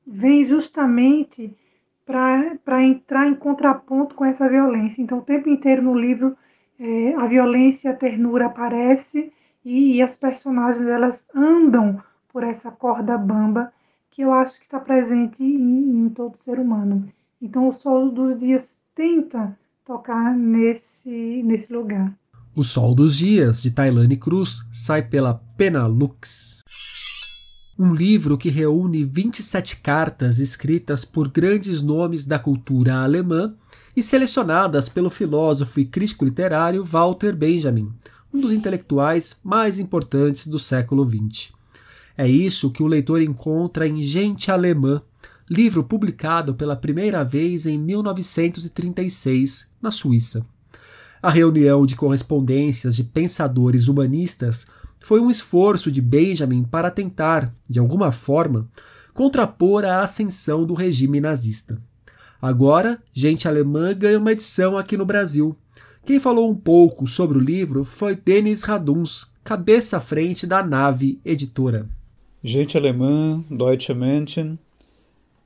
vem 0.06 0.44
justamente 0.44 1.56
para 2.04 2.82
entrar 2.82 3.26
em 3.26 3.34
contraponto 3.34 4.14
com 4.14 4.24
essa 4.24 4.48
violência. 4.48 5.00
Então, 5.00 5.18
o 5.18 5.22
tempo 5.22 5.48
inteiro 5.48 5.82
no 5.82 5.98
livro, 5.98 6.36
é, 6.78 7.14
a 7.14 7.26
violência 7.26 7.88
e 7.88 7.92
a 7.92 7.96
ternura 7.96 8.46
aparece 8.46 9.32
e, 9.64 9.96
e, 9.96 10.02
as 10.02 10.16
personagens 10.16 10.86
elas 10.86 11.26
andam 11.34 12.02
por 12.28 12.42
essa 12.42 12.70
corda 12.70 13.16
bamba 13.16 13.72
que 14.10 14.22
eu 14.22 14.32
acho 14.32 14.58
que 14.58 14.64
está 14.66 14.80
presente 14.80 15.42
em, 15.42 16.04
em, 16.04 16.08
todo 16.10 16.36
ser 16.36 16.58
humano. 16.58 17.08
Então, 17.40 17.68
o 17.68 17.72
Sol 17.72 18.10
dos 18.10 18.38
Dias 18.38 18.80
tenta 18.94 19.56
tocar 19.84 20.36
nesse, 20.36 21.42
nesse 21.44 21.72
lugar. 21.72 22.12
O 22.54 22.62
Sol 22.62 22.94
dos 22.94 23.16
Dias, 23.16 23.62
de 23.62 23.70
Tailane 23.70 24.16
Cruz, 24.16 24.68
sai 24.72 25.02
pela 25.02 25.34
Penalux 25.56 26.61
um 27.82 27.92
livro 27.92 28.38
que 28.38 28.48
reúne 28.48 29.02
27 29.02 29.78
cartas 29.78 30.38
escritas 30.38 31.04
por 31.04 31.28
grandes 31.28 31.82
nomes 31.82 32.24
da 32.24 32.38
cultura 32.38 33.02
alemã 33.02 33.52
e 33.96 34.00
selecionadas 34.00 34.88
pelo 34.88 35.10
filósofo 35.10 35.80
e 35.80 35.84
crítico 35.84 36.24
literário 36.24 36.84
Walter 36.84 37.34
Benjamin, 37.34 37.92
um 38.32 38.40
dos 38.40 38.52
intelectuais 38.52 39.36
mais 39.42 39.80
importantes 39.80 40.46
do 40.46 40.60
século 40.60 41.04
XX. 41.04 41.52
É 42.16 42.28
isso 42.28 42.70
que 42.70 42.84
o 42.84 42.86
leitor 42.86 43.20
encontra 43.20 43.88
em 43.88 44.00
Gente 44.04 44.52
Alemã, 44.52 45.02
livro 45.50 45.82
publicado 45.82 46.54
pela 46.54 46.76
primeira 46.76 47.24
vez 47.24 47.66
em 47.66 47.76
1936, 47.78 49.72
na 49.82 49.90
Suíça. 49.90 50.46
A 51.20 51.30
reunião 51.30 51.84
de 51.84 51.96
correspondências 51.96 52.94
de 52.94 53.02
pensadores 53.02 53.88
humanistas 53.88 54.68
foi 55.02 55.20
um 55.20 55.30
esforço 55.30 55.90
de 55.90 56.00
Benjamin 56.00 56.64
para 56.64 56.90
tentar, 56.90 57.54
de 57.68 57.78
alguma 57.78 58.12
forma, 58.12 58.68
contrapor 59.12 59.84
a 59.84 60.02
ascensão 60.02 60.64
do 60.64 60.74
regime 60.74 61.20
nazista. 61.20 61.80
Agora, 62.40 63.00
Gente 63.12 63.46
Alemã 63.46 63.94
ganha 63.94 64.18
uma 64.18 64.32
edição 64.32 64.76
aqui 64.76 64.96
no 64.96 65.04
Brasil. 65.06 65.56
Quem 66.04 66.18
falou 66.18 66.50
um 66.50 66.54
pouco 66.54 67.06
sobre 67.06 67.38
o 67.38 67.40
livro 67.40 67.84
foi 67.84 68.16
Denis 68.16 68.62
Raduns, 68.62 69.28
cabeça 69.44 69.98
à 69.98 70.00
frente 70.00 70.46
da 70.46 70.62
Nave 70.62 71.20
Editora. 71.24 71.88
Gente 72.42 72.76
Alemã, 72.76 73.40
Deutsche 73.48 73.94
Menschen, 73.94 74.58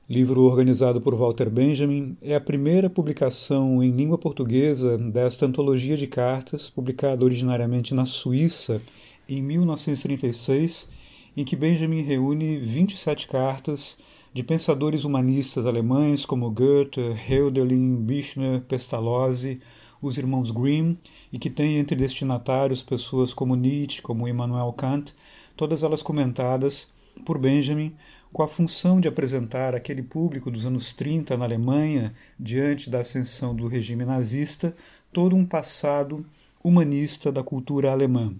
livro 0.09 0.41
organizado 0.41 0.99
por 0.99 1.13
Walter 1.13 1.49
Benjamin, 1.49 2.17
é 2.21 2.33
a 2.33 2.41
primeira 2.41 2.89
publicação 2.89 3.83
em 3.83 3.91
língua 3.91 4.17
portuguesa 4.17 4.97
desta 4.97 5.45
antologia 5.45 5.95
de 5.95 6.07
cartas, 6.07 6.69
publicada 6.69 7.23
originariamente 7.23 7.93
na 7.93 8.05
Suíça 8.05 8.81
em 9.27 9.41
1936, 9.41 10.89
em 11.35 11.45
que 11.45 11.55
Benjamin 11.55 12.01
reúne 12.01 12.57
27 12.57 13.27
cartas 13.27 13.97
de 14.33 14.43
pensadores 14.43 15.03
humanistas 15.03 15.65
alemães 15.65 16.25
como 16.25 16.49
Goethe, 16.51 17.01
Hölderlin, 17.27 17.95
Büchner, 17.97 18.61
Pestalozzi, 18.61 19.59
os 20.01 20.17
irmãos 20.17 20.51
Grimm, 20.51 20.95
e 21.31 21.39
que 21.39 21.49
tem 21.49 21.77
entre 21.77 21.95
destinatários 21.95 22.83
pessoas 22.83 23.33
como 23.33 23.55
Nietzsche, 23.55 24.01
como 24.01 24.27
Immanuel 24.27 24.71
Kant, 24.73 25.13
todas 25.55 25.83
elas 25.83 26.03
comentadas 26.03 26.89
por 27.25 27.37
Benjamin 27.37 27.95
com 28.31 28.43
a 28.43 28.47
função 28.47 28.99
de 28.99 29.07
apresentar 29.07 29.73
aquele 29.73 30.03
público 30.03 30.51
dos 30.51 30.65
anos 30.65 30.93
30 30.93 31.37
na 31.37 31.45
Alemanha, 31.45 32.13
diante 32.39 32.89
da 32.89 32.99
ascensão 32.99 33.55
do 33.55 33.67
regime 33.67 34.05
nazista, 34.05 34.75
todo 35.11 35.35
um 35.35 35.45
passado 35.45 36.25
humanista 36.63 37.31
da 37.31 37.41
cultura 37.41 37.91
alemã. 37.91 38.33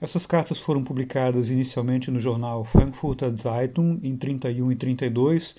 Essas 0.00 0.26
cartas 0.26 0.58
foram 0.58 0.82
publicadas 0.82 1.50
inicialmente 1.50 2.10
no 2.10 2.20
jornal 2.20 2.64
Frankfurter 2.64 3.32
Zeitung 3.40 3.98
em 4.02 4.16
31 4.16 4.72
e 4.72 4.76
32 4.76 5.54